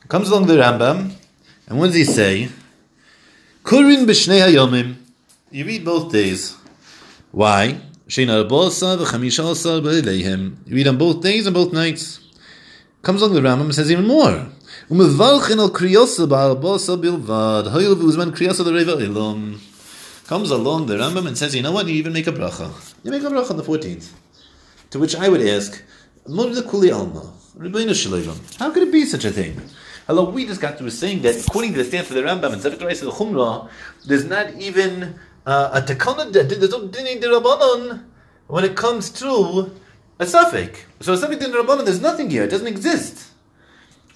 Comes 0.09 0.29
along 0.29 0.46
the 0.46 0.55
Rambam, 0.55 1.12
and 1.66 1.79
what 1.79 1.87
does 1.87 1.94
he 1.94 2.05
say? 2.05 2.50
Kurin 3.62 4.05
b'shnei 4.05 4.46
hayomim. 4.46 4.96
You 5.50 5.64
read 5.64 5.85
both 5.85 6.12
days. 6.12 6.57
Why? 7.31 7.81
You 8.07 8.27
read 8.27 8.29
on 10.88 10.98
both 10.98 11.22
days 11.22 11.46
and 11.46 11.55
both 11.55 11.72
nights. 11.72 12.20
Comes 13.03 13.22
along 13.22 13.35
the 13.35 13.40
Rambam 13.40 13.62
and 13.62 13.74
says 13.74 13.90
even 13.90 14.07
more. 14.07 14.46
Comes 14.88 15.09
along 20.51 20.87
the 20.87 20.97
Rambam 20.97 21.27
and 21.27 21.38
says, 21.38 21.55
you 21.55 21.62
know 21.62 21.73
what? 21.73 21.87
You 21.87 21.94
even 21.94 22.12
make 22.12 22.27
a 22.27 22.33
bracha. 22.33 22.70
You 23.03 23.11
make 23.11 23.23
a 23.23 23.27
bracha 23.27 23.53
on 23.53 23.57
the 23.57 23.62
14th. 23.62 24.11
To 24.90 24.99
which 24.99 25.16
I 25.16 25.31
would 25.31 25.40
ask, 25.40 25.83
how 28.59 28.70
could 28.70 28.83
it 28.83 28.92
be 28.92 29.07
such 29.07 29.25
a 29.25 29.31
thing? 29.31 29.59
Hello, 30.07 30.29
we 30.29 30.44
just 30.44 30.61
got 30.61 30.77
to 30.77 30.90
saying 30.90 31.23
that 31.23 31.47
according 31.47 31.73
to 31.73 31.79
the 31.79 31.85
stance 31.85 32.11
of 32.11 32.16
the 32.16 32.23
Rambam 32.23 32.53
and 32.53 32.61
Zevik 32.61 32.85
Reis 32.85 33.01
Chumrah, 33.03 33.70
there's 34.07 34.27
not 34.27 34.53
even 34.55 35.18
uh, 35.47 35.70
a 35.73 35.81
takana 35.81 36.31
there's 36.31 36.70
no 36.70 36.88
dinin 36.88 37.23
derabanan 37.23 38.05
when 38.49 38.64
it 38.64 38.77
comes 38.77 39.09
to 39.11 39.73
a 40.18 40.27
suffix. 40.27 40.85
So 41.01 41.14
a 41.14 41.16
suffix 41.16 41.42
din 41.42 41.53
derabanan, 41.53 41.87
there's 41.87 42.03
nothing 42.03 42.29
here; 42.29 42.44
it 42.44 42.51
doesn't 42.51 42.66
exist. 42.66 43.34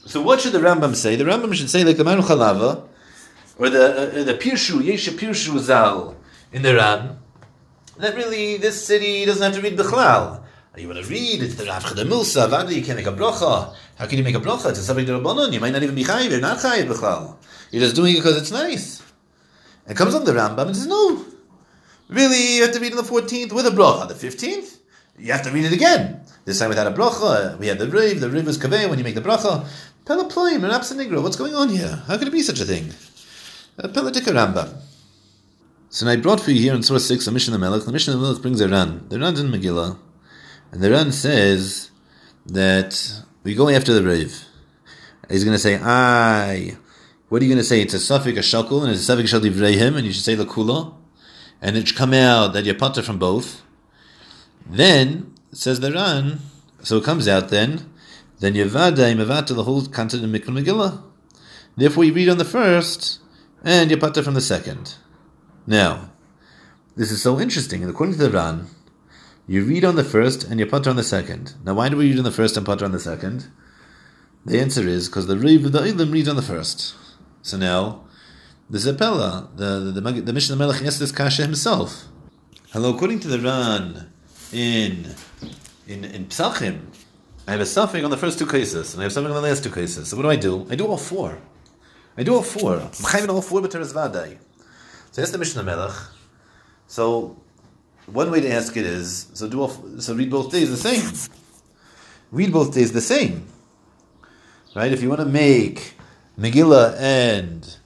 So 0.08 0.22
what 0.22 0.40
should 0.40 0.52
the 0.52 0.58
Rambam 0.58 0.94
say? 0.94 1.16
The 1.16 1.24
Rambam 1.24 1.52
should 1.52 1.68
say 1.68 1.84
like 1.84 1.98
the 1.98 2.02
Manu 2.02 2.22
Chalava 2.22 2.88
or 3.58 3.68
the 3.68 4.20
uh, 4.20 4.24
the 4.24 4.32
Pirshu 4.32 4.80
Yesha 4.80 5.10
Pirshu 5.10 5.58
Zal 5.58 6.16
in 6.50 6.62
the 6.62 6.74
Ran 6.74 7.18
that 7.98 8.14
really 8.14 8.56
this 8.56 8.82
city 8.86 9.26
doesn't 9.26 9.42
have 9.42 9.54
to 9.54 9.60
read 9.60 9.78
Bechlal. 9.78 10.42
You 10.78 10.88
want 10.88 11.04
to 11.04 11.10
read, 11.10 11.42
it's 11.42 11.56
the 11.56 11.66
Rav 11.66 11.84
Chadamilsa, 11.84 12.48
Vadi, 12.48 12.76
you 12.76 12.82
can't 12.82 12.96
make 12.96 13.06
a 13.06 13.12
bracha. 13.12 13.74
How 13.96 14.06
can 14.06 14.16
you 14.16 14.24
make 14.24 14.36
a 14.36 14.40
bracha? 14.40 14.70
It's 14.70 14.78
a 14.78 14.82
subject 14.82 15.10
of 15.10 15.20
Rabbanon. 15.20 15.52
You 15.52 15.60
might 15.60 15.72
not 15.72 15.82
even 15.82 15.94
be 15.94 16.04
chayiv, 16.04 16.30
you're 16.30 16.40
not 16.40 16.56
chayiv 16.56 16.86
Bechlal. 16.86 17.36
You're 17.70 17.82
just 17.82 17.96
doing 17.96 18.14
it 18.14 18.18
because 18.18 18.40
it's 18.40 18.52
nice. 18.52 19.02
And 19.86 19.98
comes 19.98 20.14
on 20.14 20.24
the 20.24 20.32
Rambam 20.32 20.68
and 20.68 20.76
says, 20.76 20.86
no, 20.86 21.22
really, 22.08 22.56
you 22.56 22.62
have 22.62 22.72
to 22.72 22.80
read 22.80 22.92
on 22.92 22.98
the 22.98 23.10
14th 23.10 23.52
with 23.52 23.66
a 23.66 23.70
bracha. 23.70 24.08
The 24.08 24.14
15th, 24.14 24.78
you 25.18 25.32
have 25.32 25.42
to 25.42 25.50
read 25.50 25.64
it 25.64 25.72
again. 25.72 26.22
This 26.44 26.60
time 26.60 26.70
without 26.70 26.86
a 26.86 26.92
bracha, 26.92 27.58
we 27.58 27.66
had 27.66 27.78
the 27.78 27.88
riv, 27.88 28.20
the 28.20 28.30
riv 28.30 28.48
is 28.48 28.56
kaveh 28.56 28.88
when 28.88 28.98
you 28.98 29.04
make 29.04 29.14
the 29.14 29.20
bracha. 29.20 29.66
Pelaploim 30.08 30.64
and 30.64 30.72
Apsanigra, 30.72 31.22
what's 31.22 31.36
going 31.36 31.54
on 31.54 31.68
here? 31.68 32.02
How 32.06 32.16
could 32.16 32.28
it 32.28 32.32
be 32.32 32.40
such 32.40 32.60
a 32.60 32.64
thing? 32.64 32.94
Uh, 33.78 33.88
Pelatika 33.88 34.32
Rambam. 34.32 34.80
So 35.90 36.08
I 36.08 36.16
brought 36.16 36.40
for 36.40 36.50
you 36.50 36.62
here 36.62 36.74
in 36.74 36.82
Surah 36.82 36.98
6 36.98 37.26
a 37.26 37.30
Mishnah 37.30 37.58
Melech. 37.58 37.84
The 37.84 37.92
Mishnah 37.92 38.16
Melech 38.16 38.40
brings 38.40 38.62
a 38.62 38.68
Ran. 38.70 39.06
The 39.10 39.20
Ran's 39.20 39.38
in 39.38 39.48
Megillah. 39.48 39.98
And 40.72 40.80
the 40.80 40.90
Ran 40.90 41.12
says 41.12 41.90
that 42.46 43.22
we 43.42 43.54
go 43.54 43.68
after 43.68 43.92
the 43.92 44.02
Riv. 44.02 44.44
He's 45.28 45.44
going 45.44 45.54
to 45.54 45.58
say, 45.58 45.78
I 45.78 46.78
what 47.28 47.42
are 47.42 47.44
you 47.44 47.50
going 47.50 47.58
to 47.58 47.64
say? 47.64 47.82
It's 47.82 47.92
a 47.92 48.00
suffix, 48.00 48.38
a 48.38 48.40
shakul, 48.40 48.84
and 48.84 48.92
it's 48.92 49.02
a 49.02 49.04
suffix 49.04 49.28
shal 49.28 49.40
divrehim, 49.40 49.94
and 49.96 50.06
you 50.06 50.12
should 50.14 50.24
say 50.24 50.36
lakula, 50.36 50.94
and 51.60 51.76
it 51.76 51.86
should 51.86 51.98
come 51.98 52.14
out 52.14 52.54
that 52.54 52.64
you're 52.64 52.74
pater 52.74 53.02
from 53.02 53.18
both. 53.18 53.60
Then 54.64 55.34
says 55.52 55.80
the 55.80 55.92
Ran, 55.92 56.38
so 56.82 56.96
it 56.96 57.04
comes 57.04 57.28
out 57.28 57.50
then. 57.50 57.92
Then 58.40 58.54
yevada 58.54 59.12
imavata 59.12 59.54
the 59.54 59.64
whole 59.64 59.86
content 59.86 60.24
of 60.24 60.30
Mikra 60.30 60.46
Megillah. 60.46 61.02
Therefore, 61.76 62.04
you 62.04 62.12
read 62.12 62.28
on 62.28 62.38
the 62.38 62.44
first, 62.44 63.20
and 63.62 63.90
you're 63.90 64.00
pater 64.00 64.22
from 64.22 64.34
the 64.34 64.40
second. 64.40 64.94
Now, 65.66 66.12
this 66.96 67.10
is 67.10 67.22
so 67.22 67.40
interesting. 67.40 67.82
And 67.82 67.90
according 67.90 68.16
to 68.16 68.22
the 68.22 68.30
Ran, 68.30 68.66
you 69.46 69.64
read 69.64 69.84
on 69.84 69.96
the 69.96 70.04
first 70.04 70.44
and 70.44 70.60
you 70.60 70.66
pater 70.66 70.90
on 70.90 70.96
the 70.96 71.02
second. 71.02 71.54
Now, 71.64 71.74
why 71.74 71.88
do 71.88 71.96
we 71.96 72.10
read 72.10 72.18
on 72.18 72.24
the 72.24 72.30
first 72.30 72.56
and 72.56 72.66
pater 72.66 72.84
on 72.84 72.92
the 72.92 73.00
second? 73.00 73.48
The 74.44 74.60
answer 74.60 74.86
is 74.86 75.08
because 75.08 75.26
the 75.26 75.38
Riv 75.38 75.66
of 75.66 75.72
the 75.72 75.80
Ilim 75.80 76.12
reads 76.12 76.28
on 76.28 76.36
the 76.36 76.42
first. 76.42 76.94
So 77.42 77.56
now, 77.56 78.04
the 78.70 78.78
Zepela, 78.78 79.48
the, 79.56 79.92
the, 79.92 80.00
the, 80.00 80.20
the 80.20 80.32
Mishnah 80.32 80.56
Melech 80.56 80.82
asked 80.82 80.98
this 81.00 81.12
Kasha 81.12 81.42
himself. 81.42 82.04
Hello, 82.72 82.94
according 82.94 83.20
to 83.20 83.28
the 83.28 83.38
Ran 83.38 84.12
in 84.52 85.14
in 85.86 86.04
in 86.04 86.26
Psachim, 86.26 86.80
I 87.48 87.52
have 87.52 87.62
a 87.62 87.66
suffix 87.66 88.04
on 88.04 88.10
the 88.10 88.18
first 88.18 88.38
two 88.38 88.46
cases, 88.46 88.92
and 88.92 89.00
I 89.00 89.04
have 89.04 89.12
something 89.12 89.32
on 89.32 89.42
the 89.42 89.48
last 89.48 89.64
two 89.64 89.70
cases. 89.70 90.08
So 90.08 90.18
what 90.18 90.24
do 90.24 90.28
I 90.28 90.36
do? 90.36 90.66
I 90.68 90.74
do 90.74 90.86
all 90.86 90.98
four. 90.98 91.38
I 92.14 92.22
do 92.22 92.34
all 92.34 92.42
four. 92.42 92.74
I'm 92.74 92.90
chayvin 92.90 93.30
all 93.30 93.40
four 93.40 93.62
vaday. 93.62 94.36
So 95.12 95.22
that's 95.22 95.30
the 95.30 95.38
Mishnah 95.38 95.62
Melech. 95.62 95.96
So 96.88 97.38
one 98.04 98.30
way 98.30 98.42
to 98.42 98.52
ask 98.52 98.76
it 98.76 98.84
is 98.84 99.28
so 99.32 99.48
do 99.48 99.62
all, 99.62 99.70
so 99.98 100.14
read 100.14 100.30
both 100.30 100.52
days 100.52 100.68
the 100.68 100.76
same. 100.76 101.10
Read 102.30 102.52
both 102.52 102.74
days 102.74 102.92
the 102.92 103.00
same. 103.00 103.46
Right? 104.76 104.92
If 104.92 105.00
you 105.00 105.08
want 105.08 105.22
to 105.22 105.26
make 105.26 105.94
Megillah 106.38 107.00
and 107.00 107.78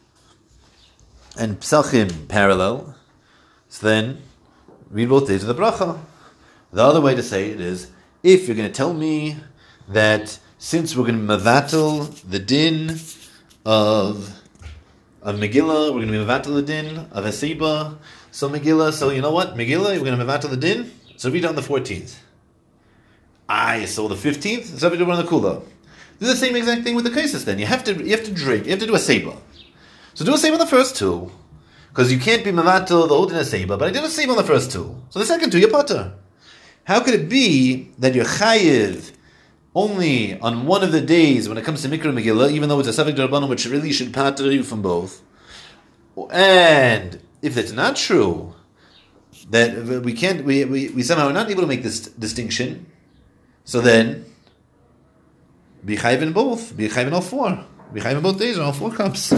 and 1.39 1.61
Psachim 1.61 2.27
parallel, 2.27 2.97
so 3.69 3.87
then 3.87 4.23
read 4.91 5.09
both 5.09 5.29
days 5.29 5.45
of 5.45 5.55
the 5.55 5.63
bracha. 5.63 6.01
The 6.73 6.83
other 6.83 7.01
way 7.01 7.15
to 7.15 7.23
say 7.23 7.51
it 7.51 7.61
is, 7.61 7.93
if 8.25 8.49
you're 8.49 8.57
going 8.57 8.69
to 8.69 8.75
tell 8.75 8.93
me 8.93 9.37
that 9.89 10.39
since 10.59 10.97
we're 10.97 11.07
going 11.07 11.27
to 11.27 11.39
mavatal 11.39 12.09
the 12.29 12.39
din 12.39 12.99
of 13.65 14.39
of 15.23 15.37
Megillah, 15.37 15.95
we're 15.95 16.05
going 16.05 16.09
to 16.09 16.13
be 16.13 16.19
Mevatel 16.19 16.55
the 16.55 16.63
din 16.63 16.99
of 16.99 17.25
Hasiba. 17.25 17.97
So 18.31 18.49
Megillah, 18.49 18.93
so 18.93 19.11
you 19.11 19.21
know 19.21 19.31
what? 19.31 19.55
Megillah, 19.55 19.99
we're 19.99 20.05
going 20.05 20.19
to 20.19 20.25
Mevatel 20.25 20.51
the 20.51 20.57
din. 20.57 20.91
So 21.17 21.31
read 21.31 21.45
on 21.45 21.55
the 21.55 21.63
14th. 21.63 22.17
I 23.49 23.85
so 23.85 24.09
the 24.09 24.15
15th, 24.15 24.79
so 24.79 24.89
we 24.89 24.97
do 24.97 25.09
on 25.09 25.17
the 25.17 25.31
Kula. 25.31 25.63
Do 26.19 26.27
the 26.27 26.37
same 26.37 26.57
exact 26.57 26.83
thing 26.83 26.95
with 26.95 27.05
the 27.05 27.11
cases 27.11 27.45
then. 27.45 27.59
You 27.59 27.67
have 27.67 27.85
to 27.85 27.95
you 27.95 28.11
have 28.11 28.25
to 28.25 28.33
drink, 28.33 28.65
you 28.65 28.71
have 28.71 28.81
to 28.81 28.87
do 28.87 28.95
a 28.95 28.99
Seba. 28.99 29.37
So 30.15 30.25
do 30.25 30.35
a 30.35 30.39
Seba 30.39 30.55
on 30.55 30.59
the 30.59 30.67
first 30.67 30.97
two. 30.97 31.31
Because 31.89 32.11
you 32.11 32.19
can't 32.19 32.43
be 32.43 32.51
Mevatel 32.51 33.09
the 33.09 33.15
Odin 33.15 33.45
Seba, 33.45 33.77
but 33.77 33.89
I 33.89 33.91
did 33.91 34.03
a 34.03 34.09
Seba 34.09 34.31
on 34.31 34.39
the 34.39 34.45
first 34.45 34.73
two. 34.73 34.97
So 35.11 35.19
the 35.19 35.27
second 35.27 35.51
two, 35.51 35.59
you're 35.59 35.71
Potter. 35.71 36.15
How 36.85 37.01
could 37.01 37.15
it 37.15 37.29
be 37.29 37.91
that 37.99 38.15
you're 38.15 38.25
Chayiv 38.25 39.12
only 39.75 40.39
on 40.41 40.67
one 40.67 40.83
of 40.83 40.93
the 40.93 41.01
days 41.01 41.49
when 41.49 41.57
it 41.59 41.65
comes 41.65 41.83
to 41.83 41.89
Mikra 41.89 42.13
Megillah, 42.13 42.51
even 42.51 42.69
though 42.69 42.81
it's 42.81 42.89
a 42.89 43.05
Safik 43.05 43.17
Darbanim, 43.17 43.49
which 43.49 43.67
really 43.67 43.93
should 43.93 44.13
patur 44.13 44.53
you 44.53 44.63
from 44.63 44.83
both. 44.83 45.23
And 46.31 47.21
if 47.41 47.55
that's 47.55 47.73
not 47.73 47.97
true, 47.97 48.55
that 49.51 50.03
we 50.05 50.13
can't, 50.13 50.45
we, 50.45 50.65
we, 50.65 50.89
we 50.91 51.03
somehow 51.03 51.29
are 51.29 51.33
not 51.33 51.51
able 51.51 51.63
to 51.63 51.67
make 51.67 51.83
this 51.83 52.01
distinction, 52.09 52.87
so 53.65 53.81
then, 53.81 54.25
be 55.85 55.97
in 55.97 56.33
both, 56.33 56.77
be 56.77 56.87
in 56.87 57.13
all 57.13 57.21
four, 57.21 57.65
be 57.93 58.01
in 58.01 58.21
both 58.21 58.39
days, 58.39 58.59
or 58.59 58.65
all 58.65 58.73
four 58.73 58.93
cups. 58.93 59.33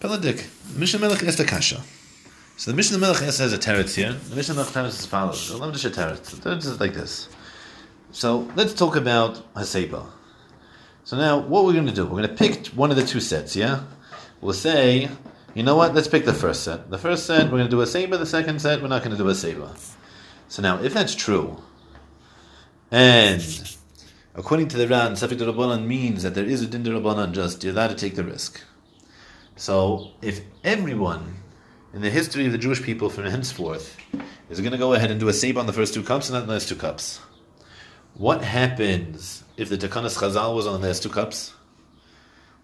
Peladik, 0.00 0.46
Mishnah 0.76 0.98
Melech 0.98 1.22
is 1.22 1.36
the 1.36 1.44
Kasha. 1.44 1.80
So 2.56 2.70
the 2.70 2.76
Mishnah 2.76 2.98
Melech 2.98 3.22
has 3.22 3.40
a 3.40 3.58
teretz 3.58 3.94
here. 3.94 4.12
The 4.12 4.36
Mishnah 4.36 4.54
Melech 4.54 4.72
teretz 4.72 4.88
is 4.88 4.98
as 5.00 5.06
follows. 5.06 5.50
Let 5.52 5.68
me 5.68 5.72
just 5.72 5.84
a 5.84 5.90
teretz. 6.00 6.30
The 6.30 6.50
teretz 6.50 6.66
is 6.66 6.80
like 6.80 6.94
this. 6.94 7.28
So 8.12 8.46
let's 8.56 8.74
talk 8.74 8.94
about 8.94 9.54
Haseba. 9.54 10.06
So 11.04 11.16
now, 11.16 11.38
what 11.38 11.64
we're 11.64 11.72
going 11.72 11.86
to 11.86 11.92
do, 11.92 12.04
we're 12.04 12.22
going 12.22 12.28
to 12.28 12.34
pick 12.34 12.66
one 12.68 12.90
of 12.90 12.96
the 12.96 13.06
two 13.06 13.20
sets, 13.20 13.56
yeah? 13.56 13.84
We'll 14.42 14.52
say, 14.52 15.08
you 15.54 15.62
know 15.62 15.76
what, 15.76 15.94
let's 15.94 16.08
pick 16.08 16.26
the 16.26 16.34
first 16.34 16.62
set. 16.62 16.90
The 16.90 16.98
first 16.98 17.24
set, 17.24 17.44
we're 17.44 17.58
going 17.58 17.64
to 17.64 17.70
do 17.70 17.80
a 17.80 17.86
Seba, 17.86 18.18
the 18.18 18.26
second 18.26 18.60
set, 18.60 18.82
we're 18.82 18.88
not 18.88 19.02
going 19.02 19.16
to 19.16 19.22
do 19.22 19.28
a 19.30 19.34
Seba. 19.34 19.74
So 20.48 20.60
now, 20.60 20.82
if 20.82 20.92
that's 20.92 21.14
true, 21.14 21.62
and 22.90 23.42
according 24.34 24.68
to 24.68 24.76
the 24.76 24.86
Ran, 24.86 25.12
Safik 25.12 25.38
Rabbanan 25.38 25.86
means 25.86 26.22
that 26.22 26.34
there 26.34 26.44
is 26.44 26.60
a 26.60 26.66
Din 26.66 26.84
Rabbanan 26.84 27.32
just, 27.32 27.64
you're 27.64 27.72
allowed 27.72 27.88
to 27.88 27.94
take 27.94 28.14
the 28.14 28.24
risk. 28.24 28.60
So, 29.56 30.10
if 30.20 30.42
everyone 30.62 31.36
in 31.94 32.02
the 32.02 32.10
history 32.10 32.44
of 32.44 32.52
the 32.52 32.58
Jewish 32.58 32.82
people 32.82 33.08
from 33.08 33.24
henceforth 33.24 33.96
is 34.50 34.60
going 34.60 34.72
to 34.72 34.78
go 34.78 34.92
ahead 34.92 35.10
and 35.10 35.18
do 35.18 35.28
a 35.28 35.32
Seba 35.32 35.60
on 35.60 35.66
the 35.66 35.72
first 35.72 35.94
two 35.94 36.02
cups 36.02 36.28
and 36.28 36.38
not 36.38 36.46
the 36.46 36.52
last 36.52 36.68
two 36.68 36.76
cups, 36.76 37.18
what 38.14 38.42
happens 38.42 39.42
if 39.56 39.68
the 39.68 39.78
Takanas 39.78 40.18
Chazal 40.18 40.54
was 40.54 40.66
on 40.66 40.80
the 40.80 40.86
last 40.86 41.02
two 41.02 41.08
cups? 41.08 41.54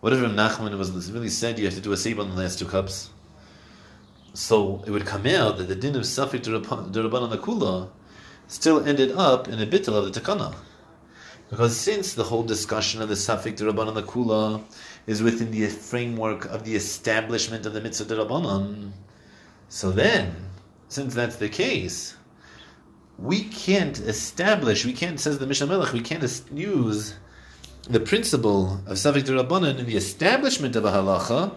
What 0.00 0.12
if 0.12 0.18
Nachman 0.20 0.76
was 0.78 1.10
really 1.10 1.28
said 1.28 1.58
you 1.58 1.64
have 1.64 1.74
to 1.74 1.80
do 1.80 1.92
a 1.92 1.96
save 1.96 2.20
on 2.20 2.30
the 2.30 2.36
last 2.36 2.58
two 2.58 2.66
cups? 2.66 3.10
So 4.34 4.84
it 4.86 4.90
would 4.90 5.06
come 5.06 5.26
out 5.26 5.58
that 5.58 5.68
the 5.68 5.74
din 5.74 5.96
of 5.96 6.02
Safik 6.02 6.42
Derabanan 6.42 7.34
Lekula 7.34 7.88
still 8.46 8.86
ended 8.86 9.12
up 9.12 9.48
in 9.48 9.60
a 9.60 9.66
bittel 9.66 9.94
of 9.94 10.12
the 10.12 10.20
Takana. 10.20 10.54
Because 11.50 11.76
since 11.76 12.12
the 12.12 12.24
whole 12.24 12.42
discussion 12.42 13.00
of 13.00 13.08
the 13.08 13.14
Safik 13.14 13.56
Derabanan 13.56 14.00
Lekula 14.00 14.62
is 15.06 15.22
within 15.22 15.50
the 15.50 15.66
framework 15.66 16.44
of 16.44 16.64
the 16.64 16.76
establishment 16.76 17.64
of 17.64 17.72
the 17.72 17.80
Mitzvah 17.80 18.14
Durabanan, 18.14 18.92
so 19.70 19.90
then, 19.90 20.36
since 20.88 21.14
that's 21.14 21.36
the 21.36 21.48
case, 21.48 22.14
we 23.18 23.44
can't 23.44 23.98
establish, 23.98 24.84
we 24.84 24.92
can't, 24.92 25.18
says 25.18 25.38
the 25.38 25.46
Mishnah 25.46 25.66
Melech, 25.66 25.92
we 25.92 26.00
can't 26.00 26.42
use 26.52 27.14
the 27.82 28.00
principle 28.00 28.80
of 28.86 28.96
Savik 28.96 29.24
Rabbanan 29.24 29.78
in 29.78 29.86
the 29.86 29.96
establishment 29.96 30.76
of 30.76 30.84
a 30.84 30.92
halacha 30.92 31.56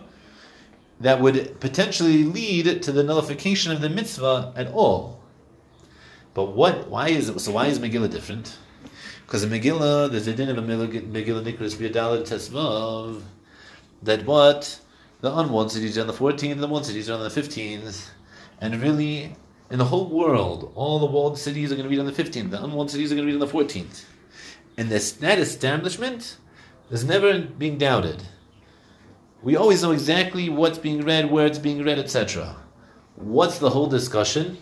that 0.99 1.19
would 1.19 1.59
potentially 1.59 2.23
lead 2.23 2.81
to 2.83 2.91
the 2.91 3.03
nullification 3.03 3.71
of 3.71 3.81
the 3.81 3.89
mitzvah 3.89 4.53
at 4.55 4.71
all. 4.71 5.19
But 6.33 6.55
what? 6.55 6.87
Why 6.87 7.09
is 7.09 7.29
it? 7.29 7.39
So 7.41 7.51
why 7.51 7.67
is 7.67 7.79
Megillah 7.79 8.09
different? 8.09 8.57
Because 9.25 9.43
in 9.43 9.49
Megillah, 9.49 10.09
there's 10.11 10.27
a 10.27 10.33
din 10.33 10.49
of 10.49 10.57
a 10.57 10.61
Megillah 10.61 11.43
Nikras 11.43 11.75
B'Yadalit 11.75 12.21
Tesvav 12.21 13.21
that 14.03 14.25
what 14.25 14.79
the 15.21 15.35
unwanted 15.35 15.97
are 15.97 16.01
on 16.01 16.07
the 16.07 16.13
14th, 16.13 16.59
the 16.59 16.83
cities 16.83 17.09
are 17.09 17.13
on 17.13 17.21
the 17.21 17.29
15th, 17.29 18.09
and 18.59 18.81
really 18.81 19.35
in 19.71 19.79
the 19.79 19.85
whole 19.85 20.09
world, 20.09 20.71
all 20.75 20.99
the 20.99 21.05
walled 21.05 21.39
cities 21.39 21.71
are 21.71 21.75
going 21.75 21.89
to 21.89 21.89
be 21.89 21.97
on 21.97 22.05
the 22.05 22.11
15th, 22.11 22.51
the 22.51 22.61
unwalled 22.61 22.91
cities 22.91 23.11
are 23.11 23.15
going 23.15 23.25
to 23.25 23.31
be 23.31 23.41
on 23.41 23.47
the 23.47 23.51
14th. 23.51 24.03
And 24.77 24.89
this, 24.89 25.13
that 25.13 25.39
establishment 25.39 26.35
is 26.91 27.05
never 27.05 27.39
being 27.39 27.77
doubted. 27.77 28.23
We 29.41 29.55
always 29.55 29.81
know 29.81 29.91
exactly 29.91 30.49
what's 30.49 30.77
being 30.77 31.01
read, 31.01 31.31
where 31.31 31.47
it's 31.47 31.57
being 31.57 31.83
read, 31.83 31.99
etc. 31.99 32.57
What's 33.15 33.59
the 33.59 33.69
whole 33.69 33.87
discussion? 33.87 34.57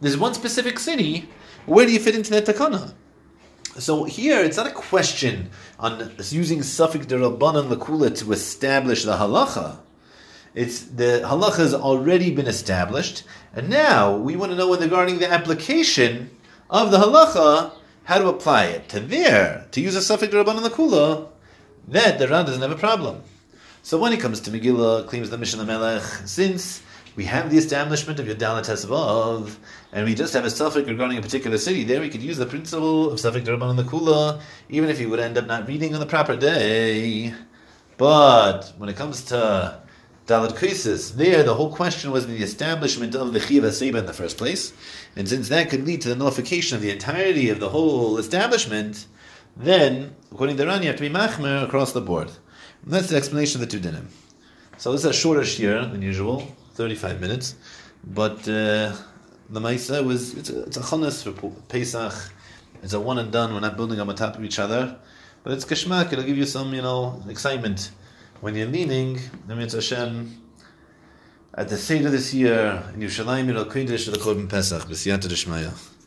There's 0.00 0.16
one 0.16 0.32
specific 0.32 0.78
city. 0.78 1.28
Where 1.66 1.84
do 1.84 1.92
you 1.92 2.00
fit 2.00 2.14
into 2.14 2.30
that 2.30 2.46
takana? 2.46 2.94
So 3.78 4.04
here, 4.04 4.40
it's 4.40 4.56
not 4.56 4.66
a 4.66 4.72
question 4.72 5.50
on 5.78 6.10
using 6.30 6.60
safek 6.60 7.04
derabanan 7.04 7.68
lakula 7.68 8.16
to 8.18 8.32
establish 8.32 9.04
the 9.04 9.12
halacha. 9.12 9.78
It's 10.58 10.80
the 10.80 11.22
halacha 11.24 11.58
has 11.58 11.72
already 11.72 12.32
been 12.32 12.48
established, 12.48 13.22
and 13.54 13.68
now 13.70 14.16
we 14.16 14.34
want 14.34 14.50
to 14.50 14.58
know 14.58 14.66
when 14.66 14.80
regarding 14.80 15.20
the 15.20 15.30
application 15.30 16.30
of 16.68 16.90
the 16.90 16.98
halacha, 16.98 17.70
how 18.02 18.18
to 18.18 18.26
apply 18.26 18.64
it 18.64 18.88
to 18.88 18.98
there, 18.98 19.68
to 19.70 19.80
use 19.80 19.94
a 19.94 20.00
safek 20.00 20.32
the 20.32 20.70
kula. 20.70 21.28
That 21.86 22.18
the 22.18 22.26
Ran 22.26 22.44
doesn't 22.44 22.60
have 22.60 22.72
a 22.72 22.76
problem. 22.76 23.22
So 23.84 24.00
when 24.00 24.12
it 24.12 24.18
comes 24.18 24.40
to 24.40 24.50
Megillah, 24.50 25.06
claims 25.06 25.30
the 25.30 25.38
Mishnah 25.38 25.64
Melech, 25.64 26.02
since 26.24 26.82
we 27.14 27.26
have 27.26 27.52
the 27.52 27.58
establishment 27.58 28.18
of 28.18 28.26
Yadalat 28.26 28.66
Tesvav, 28.66 29.54
and 29.92 30.06
we 30.06 30.16
just 30.16 30.34
have 30.34 30.44
a 30.44 30.48
safek 30.48 30.88
regarding 30.88 31.18
a 31.18 31.22
particular 31.22 31.56
city, 31.56 31.84
there 31.84 32.00
we 32.00 32.08
could 32.08 32.20
use 32.20 32.36
the 32.36 32.46
principle 32.46 33.12
of 33.12 33.20
safek 33.20 33.44
rabban 33.44 33.76
the 33.76 33.84
kula, 33.84 34.40
even 34.68 34.90
if 34.90 34.98
you 34.98 35.08
would 35.08 35.20
end 35.20 35.38
up 35.38 35.46
not 35.46 35.68
reading 35.68 35.94
on 35.94 36.00
the 36.00 36.06
proper 36.06 36.34
day. 36.34 37.32
But 37.96 38.72
when 38.76 38.88
it 38.88 38.96
comes 38.96 39.22
to 39.26 39.86
Dalit 40.28 40.58
Krisis, 40.58 41.14
there 41.14 41.42
the 41.42 41.54
whole 41.54 41.74
question 41.74 42.10
was 42.10 42.26
the 42.26 42.42
establishment 42.42 43.14
of 43.14 43.32
the 43.32 43.40
Seba 43.40 43.98
in 43.98 44.04
the 44.04 44.12
first 44.12 44.36
place, 44.36 44.74
and 45.16 45.26
since 45.26 45.48
that 45.48 45.70
could 45.70 45.86
lead 45.86 46.02
to 46.02 46.10
the 46.10 46.16
nullification 46.16 46.76
of 46.76 46.82
the 46.82 46.90
entirety 46.90 47.48
of 47.48 47.60
the 47.60 47.70
whole 47.70 48.18
establishment, 48.18 49.06
then, 49.56 50.14
according 50.30 50.58
to 50.58 50.66
Ran, 50.66 50.82
you 50.82 50.88
have 50.88 50.96
to 50.96 51.00
be 51.00 51.08
Machmer 51.08 51.64
across 51.64 51.92
the 51.92 52.02
board. 52.02 52.28
And 52.84 52.92
that's 52.92 53.08
the 53.08 53.16
explanation 53.16 53.62
of 53.62 53.70
the 53.70 53.78
two 53.78 53.80
dinim. 53.80 54.08
So 54.76 54.92
this 54.92 55.00
is 55.00 55.06
a 55.06 55.14
shorter 55.14 55.44
year 55.44 55.86
than 55.86 56.02
usual, 56.02 56.46
35 56.74 57.22
minutes, 57.22 57.54
but 58.04 58.40
uh, 58.40 58.92
the 59.48 59.60
Maisa 59.60 60.04
was, 60.04 60.34
it's 60.34 60.50
a, 60.50 60.64
it's 60.64 60.76
a 60.76 61.32
for 61.32 61.50
Pesach, 61.70 62.32
it's 62.82 62.92
a 62.92 63.00
one 63.00 63.16
and 63.16 63.32
done, 63.32 63.54
we're 63.54 63.60
not 63.60 63.78
building 63.78 63.98
on 63.98 64.14
top 64.14 64.36
of 64.36 64.44
each 64.44 64.58
other, 64.58 64.98
but 65.42 65.54
it's 65.54 65.64
geshmak, 65.64 66.12
it'll 66.12 66.22
give 66.22 66.36
you 66.36 66.44
some, 66.44 66.74
you 66.74 66.82
know, 66.82 67.22
excitement 67.30 67.92
when 68.40 68.54
you're 68.54 68.66
leaning, 68.66 69.18
the 69.46 69.56
mitzvah 69.56 69.78
Hashem, 69.78 70.42
at 71.54 71.68
the 71.68 71.76
Seder 71.76 72.10
this 72.10 72.32
year 72.32 72.84
in 72.94 73.00
Yerushalayim, 73.00 73.46
you'll 73.46 73.64
Kodesh, 73.64 74.10
the 74.10 74.18
Korban 74.18 74.48
Pesach, 74.48 74.84
B'siyata 74.84 75.22
Deshmaya. 75.22 75.97